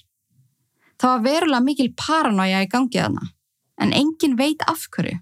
Það 0.99 1.11
var 1.15 1.25
verulega 1.25 1.65
mikil 1.65 1.89
paranoia 1.95 2.63
í 2.65 2.71
gangið 2.71 3.05
hana, 3.05 3.27
en 3.79 3.95
engin 3.95 4.37
veit 4.39 4.63
af 4.67 4.89
hverju. 4.91 5.19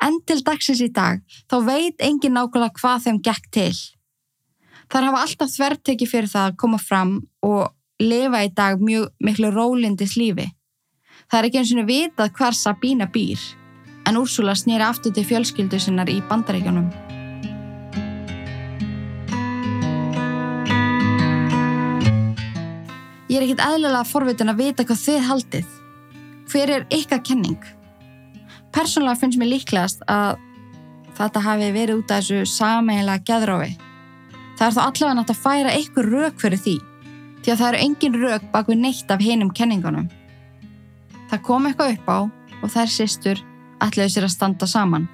En 0.00 0.16
til 0.24 0.40
dagsins 0.44 0.80
í 0.80 0.88
dag, 0.96 1.20
þá 1.50 1.56
veit 1.66 2.00
engin 2.00 2.32
nákvæmlega 2.38 2.80
hvað 2.80 3.04
þeim 3.06 3.20
gekk 3.26 3.50
til. 3.52 3.74
Þar 4.90 5.10
hafa 5.10 5.26
alltaf 5.26 5.52
þverteki 5.52 6.08
fyrir 6.08 6.32
það 6.32 6.48
að 6.48 6.56
koma 6.62 6.80
fram 6.80 7.12
og 7.46 7.68
lifa 8.00 8.40
í 8.46 8.50
dag 8.56 8.80
mjög 8.80 9.10
miklu 9.20 9.52
rólindis 9.52 10.16
lífi. 10.16 10.48
Það 11.28 11.38
er 11.38 11.50
ekki 11.50 11.60
eins 11.60 11.76
og 11.76 11.92
vitað 11.92 12.34
hvar 12.40 12.56
Sabina 12.56 13.06
býr, 13.12 13.44
en 14.08 14.18
Úrsula 14.18 14.56
snýra 14.56 14.88
aftur 14.90 15.14
til 15.14 15.28
fjölskyldu 15.28 15.78
sinnar 15.78 16.10
í 16.10 16.22
bandaríkjónum. 16.32 17.09
Ég 23.30 23.38
er 23.38 23.44
ekkit 23.46 23.60
eðlilega 23.62 24.06
forvitin 24.10 24.50
að 24.50 24.58
vita 24.58 24.82
hvað 24.82 25.02
þið 25.04 25.26
haldið. 25.28 25.74
Hver 26.50 26.70
er 26.74 26.86
ykkar 26.90 27.20
kenning? 27.22 27.60
Personlega 28.74 29.20
finnst 29.20 29.38
mér 29.38 29.52
líklegast 29.52 30.02
að 30.10 30.40
þetta 31.14 31.42
hafi 31.44 31.68
verið 31.76 32.00
út 32.00 32.10
af 32.10 32.24
þessu 32.24 32.40
sameiginlega 32.50 33.22
geðrófi. 33.28 33.76
Það 34.58 34.66
er 34.66 34.74
þá 34.74 34.80
allavega 34.82 35.12
nátt 35.20 35.30
að 35.30 35.42
færa 35.44 35.76
einhver 35.76 36.10
rauk 36.10 36.42
fyrir 36.42 36.62
því, 36.64 36.74
því 37.44 37.52
að 37.52 37.62
það 37.62 37.68
eru 37.68 37.82
engin 37.84 38.18
rauk 38.24 38.50
bak 38.50 38.72
við 38.72 38.82
neitt 38.82 39.14
af 39.14 39.22
hinum 39.22 39.54
kenningunum. 39.54 40.10
Það 41.30 41.44
kom 41.46 41.70
eitthvað 41.70 41.94
upp 41.94 42.10
á 42.10 42.18
og 42.60 42.74
þær 42.74 42.92
sýstur 42.96 43.46
ætlaði 43.80 44.16
sér 44.16 44.26
að 44.26 44.34
standa 44.34 44.66
saman 44.66 45.06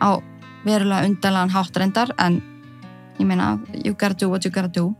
á 0.00 0.16
verulega 0.64 1.12
undanlegan 1.12 1.52
háttrendar 1.52 2.16
en 2.16 2.40
ég 3.20 3.28
meina, 3.28 3.58
you 3.84 3.92
gotta 3.92 4.16
do 4.16 4.32
what 4.32 4.48
you 4.48 4.50
gotta 4.50 4.72
do. 4.72 4.94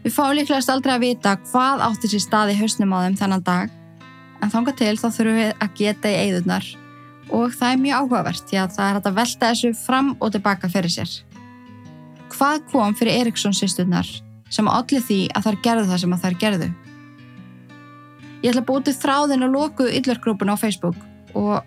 Við 0.00 0.14
fáum 0.16 0.32
líklegast 0.32 0.70
aldrei 0.72 0.94
að 0.94 1.02
vita 1.04 1.34
hvað 1.50 1.82
átti 1.84 2.08
sér 2.08 2.22
stað 2.24 2.54
í 2.54 2.60
hausnum 2.60 2.92
á 2.96 3.04
þeim 3.04 3.16
þennan 3.20 3.42
dag 3.44 3.72
en 4.40 4.52
þánga 4.52 4.72
til 4.78 4.94
þá 4.96 5.08
þurfum 5.12 5.36
við 5.36 5.50
að 5.52 5.74
geta 5.76 6.12
í 6.12 6.20
eigðunar 6.22 6.68
og 7.36 7.52
það 7.52 7.72
er 7.74 7.82
mjög 7.82 7.98
áhugavert 7.98 8.46
því 8.48 8.60
að 8.62 8.70
það 8.76 8.88
er 8.88 9.00
að 9.00 9.18
velta 9.18 9.50
þessu 9.50 9.72
fram 9.76 10.08
og 10.16 10.32
tilbaka 10.32 10.70
fyrir 10.72 10.94
sér. 10.94 11.10
Hvað 12.32 12.64
kom 12.70 12.96
fyrir 12.96 13.20
Eriksson 13.20 13.56
sýsturnar 13.56 14.08
sem 14.50 14.70
allir 14.72 15.04
því 15.04 15.18
að 15.36 15.46
þær 15.46 15.58
gerðu 15.66 15.90
það 15.90 16.00
sem 16.02 16.14
að 16.16 16.24
þær 16.24 16.38
gerðu? 16.44 16.68
Ég 18.40 18.54
ætla 18.54 18.62
að 18.62 18.70
búti 18.70 18.94
þráðin 18.96 19.44
og 19.46 19.52
loku 19.52 19.88
yllurgrúpun 19.98 20.54
á 20.54 20.56
Facebook 20.56 20.96
og 21.36 21.60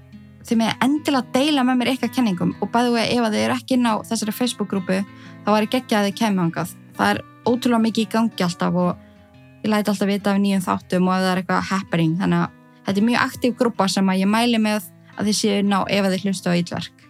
þið 0.47 0.59
með 0.63 0.87
endilega 0.87 1.35
deila 1.37 1.67
með 1.67 1.77
mér 1.79 1.91
eitthvað 1.93 2.15
kenningum 2.17 2.55
og 2.57 2.73
bæðu 2.73 2.97
að 2.97 3.13
ef 3.13 3.27
að 3.27 3.37
þið 3.37 3.45
eru 3.45 3.59
ekki 3.59 3.77
inn 3.77 3.85
á 3.85 3.93
þessari 4.09 4.35
Facebook-grúpu 4.39 4.97
þá 5.45 5.53
var 5.53 5.67
ég 5.67 5.75
geggja 5.77 6.01
að 6.01 6.09
þið 6.09 6.17
kemur 6.23 6.47
ángað. 6.47 6.73
Það 6.97 7.13
er 7.13 7.21
ótrúlega 7.47 7.83
mikið 7.85 8.05
í 8.05 8.11
gangi 8.13 8.45
alltaf 8.45 8.79
og 8.79 9.63
ég 9.63 9.71
læti 9.71 9.93
alltaf 9.93 10.09
vita 10.09 10.33
af 10.33 10.41
nýjum 10.43 10.65
þáttum 10.65 11.07
og 11.07 11.15
ef 11.15 11.23
það 11.23 11.31
er 11.31 11.41
eitthvað 11.43 11.69
happening. 11.69 12.17
Þannig 12.19 12.43
að 12.43 12.59
þetta 12.87 12.99
er 12.99 13.07
mjög 13.11 13.23
aktív 13.27 13.55
grúpa 13.59 13.87
sem 13.91 14.11
að 14.11 14.21
ég 14.23 14.31
mæli 14.33 14.59
með 14.61 14.91
að 15.17 15.29
þið 15.29 15.39
séu 15.39 15.63
ná 15.67 15.79
ef 15.87 16.09
þið 16.09 16.27
hlustu 16.27 16.51
á 16.51 16.57
ílverk 16.57 17.03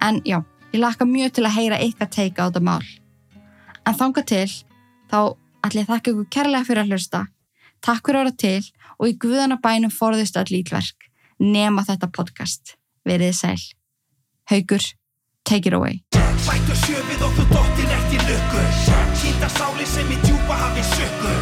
en 0.00 0.20
já, 0.24 0.42
ég 0.72 0.80
laka 0.80 1.04
mjög 1.04 1.32
til 1.36 1.46
að 1.46 1.56
heyra 1.56 1.80
eitthvað 1.80 2.12
teika 2.14 2.46
á 2.46 2.48
þetta 2.48 2.62
mál. 2.64 2.84
En 3.86 3.96
þanga 3.96 4.24
til 4.26 4.48
þá 5.10 5.18
ætlum 5.66 5.82
ég 5.82 5.90
þakka 5.90 6.12
ykkur 6.12 6.28
kærlega 6.36 6.68
fyrir 6.68 6.82
að 6.84 6.92
hlusta. 6.92 7.24
Takk 7.84 8.08
fyrir 8.08 8.20
að 8.20 8.24
vera 8.24 8.36
til 8.44 8.70
og 8.96 9.08
í 9.10 9.16
guðanabænum 9.22 9.94
forðist 9.94 10.38
all 10.40 10.48
ílverk 10.50 11.10
nema 11.42 11.84
þetta 11.86 12.10
podcast. 12.12 12.76
Verið 13.06 13.36
sæl. 13.38 13.60
Haugur, 14.50 14.82
take 15.44 15.68
it 15.68 15.74
away 15.74 16.02
Bættu 16.44 16.74
sjöfið 16.82 17.22
og 17.24 17.32
þú 17.38 17.44
dóttir 17.52 17.92
eftir 17.96 18.20
lukkur 18.28 18.68
Hýta 19.22 19.48
sáli 19.56 19.86
sem 19.88 20.10
í 20.12 20.18
djúpa 20.22 20.58
hafi 20.60 20.84
sökkur 20.92 21.40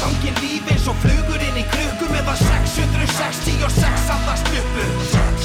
Gangin 0.00 0.36
líf 0.42 0.68
eins 0.74 0.88
og 0.90 0.98
flugur 1.02 1.40
inn 1.48 1.56
í 1.56 1.64
krukku 1.72 2.10
Meðan 2.12 2.36
666 2.36 4.12
andast 4.12 4.52
uppu 4.60 4.86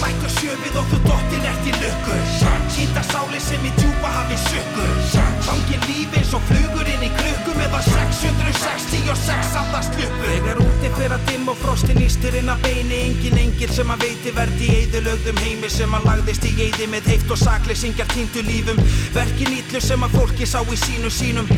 Lækka 0.04 0.30
sjöfið 0.36 0.76
og 0.82 0.86
þú 0.92 1.00
dottin 1.08 1.48
eftir 1.54 1.80
lukkur 1.80 2.22
Hýta 2.76 3.04
sáli 3.14 3.40
sem 3.40 3.64
í 3.64 3.72
djúpa 3.80 4.10
hafi 4.18 4.38
sökkur 4.50 4.96
Gangin 5.48 5.82
líf 5.88 6.10
eins 6.20 6.36
og 6.36 6.44
flugur 6.52 6.84
inn 6.84 6.84
í 6.84 6.84
krukku 6.84 6.99
Meðan 7.69 8.13
666 8.17 9.58
andast 9.60 9.93
uppu 9.93 10.25
Þegar 10.25 10.62
úti 10.63 10.89
fyrir 10.95 11.13
að 11.15 11.25
dimm 11.29 11.51
og 11.51 11.60
frostin 11.62 12.01
ístir 12.01 12.38
inn 12.39 12.49
að 12.49 12.65
beini. 12.65 13.01
Engin 13.10 13.38
engil 13.43 13.69
sem 13.75 13.93
að 13.93 14.05
veiti 14.08 14.34
verði 14.36 14.65
í 14.65 14.77
eidulögðum 14.84 15.41
heimi 15.45 15.69
Sem 15.73 15.93
að 15.93 16.10
lagðist 16.10 16.49
í 16.49 16.55
eidi 16.58 16.89
með 16.89 17.12
heift 17.13 17.34
og 17.36 17.41
sakleysingjar 17.43 18.10
týndu 18.15 18.45
lífum. 18.49 18.82
Verkin 19.13 19.58
ítlu 19.60 19.84
sem 19.86 20.05
að 20.08 20.17
fólki 20.17 20.49
sá 20.49 20.63
í 20.65 20.79
sínu 20.88 21.13
sínum 21.13 21.53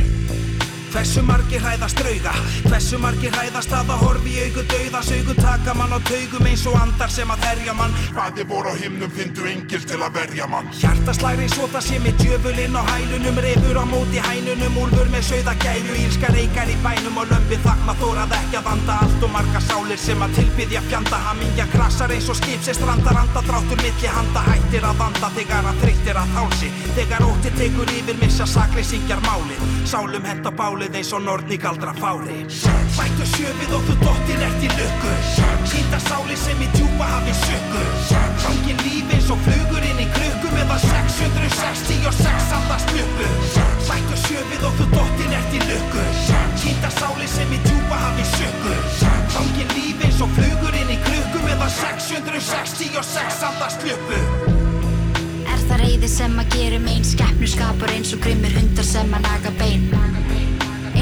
Hversu 0.92 1.22
margir 1.24 1.62
hræðast 1.64 1.96
drauga? 2.02 2.34
Hversu 2.66 2.98
margir 3.00 3.32
hræðast 3.32 3.72
að 3.72 3.94
að 3.94 4.02
horfi 4.04 4.32
í 4.36 4.42
auku 4.44 4.64
dauða? 4.68 5.00
Saugu 5.08 5.36
taka 5.38 5.72
mann 5.80 5.94
á 5.96 6.00
taugum 6.04 6.48
eins 6.50 6.66
og 6.68 6.76
andar 6.76 7.14
sem 7.14 7.30
að 7.32 7.46
herja 7.48 7.76
mann. 7.78 7.96
Hvaði 8.12 8.44
voru 8.50 8.74
á 8.74 8.76
himnum 8.76 9.14
fyndu 9.16 9.48
engil 9.48 9.86
til 9.88 10.02
að 10.04 10.18
verja 10.18 10.50
mann. 10.52 10.68
Hjartaslæri 10.76 11.48
svo 11.54 11.70
það 11.72 11.86
sé 11.86 12.00
með 12.04 12.20
djöfulinn 12.20 12.76
á 12.76 12.84
hælunum 12.90 13.40
Refur 13.46 13.80
á 13.80 13.86
móti 13.88 14.20
hænunum 14.26 14.82
Úlfur 14.84 15.14
með 15.14 15.24
sögða 15.30 15.54
gæru 15.64 15.96
Ílska 16.02 16.34
reykar 16.36 16.74
í 16.74 16.76
bænum 16.84 17.22
og 17.24 17.32
lömpi 17.32 17.62
þakma 17.64 17.96
þórað 18.04 18.36
ekki 18.42 18.60
að 18.60 18.68
vanda. 18.68 19.00
Allt 19.08 19.26
og 19.30 19.34
marga 19.38 19.64
sálir 19.64 20.04
sem 20.04 20.28
að 20.28 20.36
tilbyðja 20.42 20.84
fjanda 20.90 21.22
Hamingja 21.30 21.70
krasar 21.72 22.12
eins 22.12 22.28
og 22.28 22.40
skip 22.42 22.68
sem 22.68 22.76
strandar 22.76 23.22
anda 23.24 23.46
Dráttur 23.48 23.80
milli 23.80 24.12
handa 24.12 24.44
hættir 24.50 24.84
að 24.84 25.00
vanda 25.06 25.32
Þegar 25.40 25.72
að 25.72 25.82
þreyttir 25.86 26.20
að 26.20 26.36
hálsi. 26.36 26.76
Þegar 27.00 27.28
ótti 27.32 27.56
tekur 27.56 27.96
yfir 27.96 28.20
missa 28.20 28.44
sakli 28.44 28.84
málið 30.82 30.96
eins 30.98 31.12
og 31.14 31.22
nortni 31.22 31.58
galdra 31.62 31.92
fári 31.94 32.42
Bættu 32.96 33.26
sjöfið 33.30 33.74
og 33.78 33.84
þú 33.86 33.96
dottir 34.02 34.40
ert 34.42 34.64
í 34.66 34.70
lukku. 34.74 35.12
Hýta 35.70 36.00
sáli 36.02 36.38
sem 36.42 36.58
í 36.58 36.70
djúpa 36.74 37.06
hafi 37.06 37.34
sökku 37.38 37.84
Gangin 38.42 38.82
líf 38.82 39.14
eins 39.14 39.30
og 39.30 39.38
flugur 39.46 39.86
inn 39.86 40.02
í 40.02 40.08
krukku 40.16 40.50
Meða 40.56 40.80
666 40.82 42.56
andast 42.58 42.94
uppu 42.98 43.28
Bættu 43.86 44.18
sjöfið 44.24 44.66
og 44.66 44.74
þú 44.80 44.88
dottir 44.96 45.36
ert 45.38 45.54
í 45.54 45.62
lukku. 45.70 46.06
Hýta 46.64 46.90
sáli 46.98 47.30
sem 47.30 47.54
í 47.54 47.62
djúpa 47.68 48.02
hafi 48.02 48.26
sökku 48.34 48.74
Gangin 49.36 49.76
líf 49.78 50.02
eins 50.08 50.24
og 50.26 50.34
flugur 50.34 50.80
inn 50.82 50.96
í 50.96 50.98
krukku 51.06 51.44
Meða 51.46 51.70
666 51.78 53.46
andast 53.52 53.86
Er 53.86 55.62
það 55.68 55.78
reyði 55.86 56.10
sem 56.10 56.42
að 56.42 56.58
gera 56.58 56.82
megin 56.82 57.06
Skeppnur 57.06 57.54
skapur 57.54 57.94
eins 57.94 58.16
og 58.18 58.26
grimmir 58.26 58.58
hundar 58.58 58.88
sem 58.88 59.14
að 59.14 59.30
naga 59.30 59.54
bein 59.62 59.86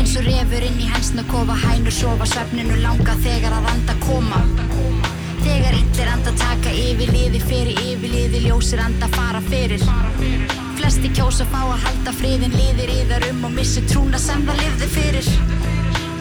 Eins 0.09 0.17
og 0.17 0.25
refur 0.25 0.63
inn 0.65 0.77
í 0.81 0.87
hensna 0.89 1.21
kofa 1.29 1.53
hænur 1.53 1.93
sofa 1.93 2.25
svefninu 2.25 2.79
langa 2.81 3.13
þegar 3.21 3.53
að 3.59 3.67
anda 3.69 3.95
koma. 4.01 4.39
Þegar 5.43 5.77
yllir 5.77 6.09
anda 6.15 6.33
taka 6.39 6.73
yfir 6.73 7.13
liði 7.13 7.43
fyrir 7.43 7.77
yfir 7.83 8.15
liði 8.15 8.41
ljósir 8.47 8.81
anda 8.81 9.11
fara 9.13 9.43
fyrir. 9.51 9.85
Flesti 10.81 11.13
kjósa 11.13 11.45
fá 11.53 11.61
að 11.61 11.85
halda 11.85 12.17
friðin 12.23 12.57
liðir 12.57 12.95
yðar 13.03 13.29
um 13.29 13.45
og 13.51 13.57
missi 13.59 13.85
trúna 13.85 14.17
sem 14.25 14.41
það 14.49 14.63
lifði 14.65 14.93
fyrir 14.97 15.58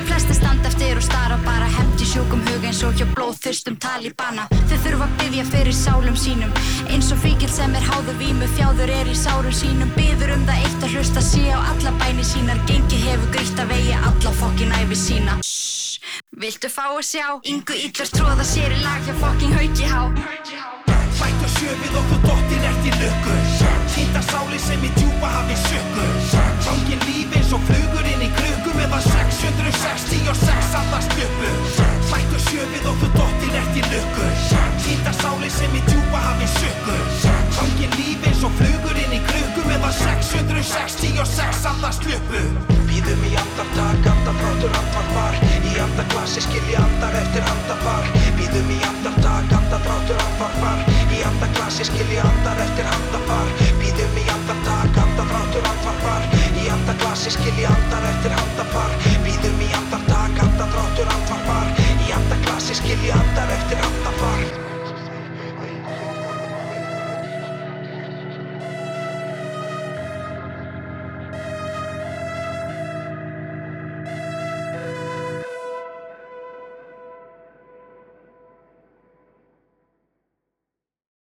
Flesti 0.09 0.35
standa 0.35 0.69
eftir 0.71 0.97
og 0.97 1.05
stara 1.05 1.37
bara 1.45 1.67
hefndi 1.69 2.07
sjúkum 2.09 2.41
hug 2.49 2.65
eins 2.65 2.81
og 2.87 2.95
hjá 2.97 3.05
blóðþurstum 3.13 3.77
talibana. 3.83 4.47
Þau 4.71 4.79
þurfa 4.85 5.07
að 5.07 5.17
byggja 5.21 5.45
fyrir 5.53 5.77
sálum 5.77 6.17
sínum 6.17 6.55
eins 6.89 7.11
og 7.13 7.21
fíkil 7.21 7.51
sem 7.53 7.77
er 7.77 7.85
háður 7.85 8.17
vímu 8.23 8.49
þjáður 8.57 8.95
er 8.95 9.11
í 9.13 9.17
sárum 9.19 9.55
sínum. 9.55 9.93
Byður 9.99 10.33
um 10.39 10.47
það 10.49 10.65
eitt 10.65 10.87
að 10.87 10.97
hlusta 10.97 11.25
sé 11.25 11.45
á 11.53 11.59
alla 11.61 11.93
bæni 12.01 12.25
sínar. 12.25 12.63
Gengi 12.71 13.03
hefur 13.05 13.29
grítt 13.37 13.61
að 13.61 13.75
vegi 13.75 13.95
alla 13.99 14.33
fokkin 14.41 14.75
æfi 14.81 14.99
sína. 15.05 15.37
Viltu 16.41 16.73
fá 16.73 16.87
að 16.89 17.05
sjá? 17.05 17.27
Yngu 17.53 17.77
yllur 17.77 18.13
tróða 18.17 18.49
sér 18.49 18.73
í 18.73 18.83
lag 18.85 19.05
hjá 19.05 19.15
fokkin 19.21 19.57
haugi 19.59 19.93
há. 19.93 20.03
Bæta 21.19 21.49
sjöfið 21.59 21.97
þú 21.99 22.19
dottir 22.25 22.69
eftir 22.73 23.01
lukku. 23.03 23.39
Týnda 23.93 24.23
sáli 24.31 24.61
sem 24.63 24.85
í 24.87 24.93
djúpa 24.97 25.33
hafi 25.35 25.57
sökku 25.67 26.07
Fangin 26.69 27.01
líf 27.09 27.33
eins 27.33 27.49
og 27.57 27.63
flugur 27.65 28.05
inn 28.05 28.21
í 28.21 28.27
krukku 28.37 28.75
meðan 28.77 29.01
666 29.01 30.75
andast 30.77 31.15
uppu 31.17 31.53
Bættu 32.11 32.41
sjöfið 32.45 32.89
og 32.91 32.99
þú 33.01 33.09
dottir 33.15 33.55
eftir 33.57 33.87
lukku. 33.89 34.27
Týnda 34.85 35.15
sáli 35.17 35.49
sem 35.55 35.79
í 35.79 35.81
djúpa 35.87 36.21
hafi 36.27 36.49
sökku 36.59 36.97
Fangin 37.57 37.97
líf 37.97 38.27
eins 38.29 38.45
og 38.45 38.53
flugur 38.61 39.01
inn 39.01 39.17
í 39.17 39.23
krukku 39.31 39.65
meðan 39.65 39.97
666 39.97 41.65
andast 41.73 42.05
uppu 42.19 42.45
Býðum 42.91 43.25
í 43.25 43.33
andartak, 43.41 44.05
andafrátur 44.13 44.77
andvarpar 44.83 45.41
Í 45.73 45.75
andaklassi 45.87 46.45
skilji 46.45 46.77
andar 46.83 47.17
eftir 47.23 47.49
andafar 47.49 48.13
Býðum 48.37 48.77
í 48.77 48.79
andartak, 48.93 49.57
andafrátur 49.63 50.21
andvarpar 50.27 50.85
Í 51.17 51.25
andaklassi 51.33 51.89
skilji 51.89 52.21
andar 52.29 52.65
eftir 52.67 52.93
andafar 52.93 53.68
andaglasi 56.89 57.31
skilji 57.31 57.67
andar 57.69 58.05
eftir 58.11 58.33
handafar 58.33 58.95
Býðum 59.25 59.61
í 59.61 59.69
andartak, 59.77 60.41
andadráttur 60.45 61.11
andvarpar. 61.17 61.75
Í 62.07 62.17
andaglasi 62.17 62.79
skilji 62.81 63.13
andar 63.19 63.53
eftir 63.59 63.85
handafar 63.85 64.68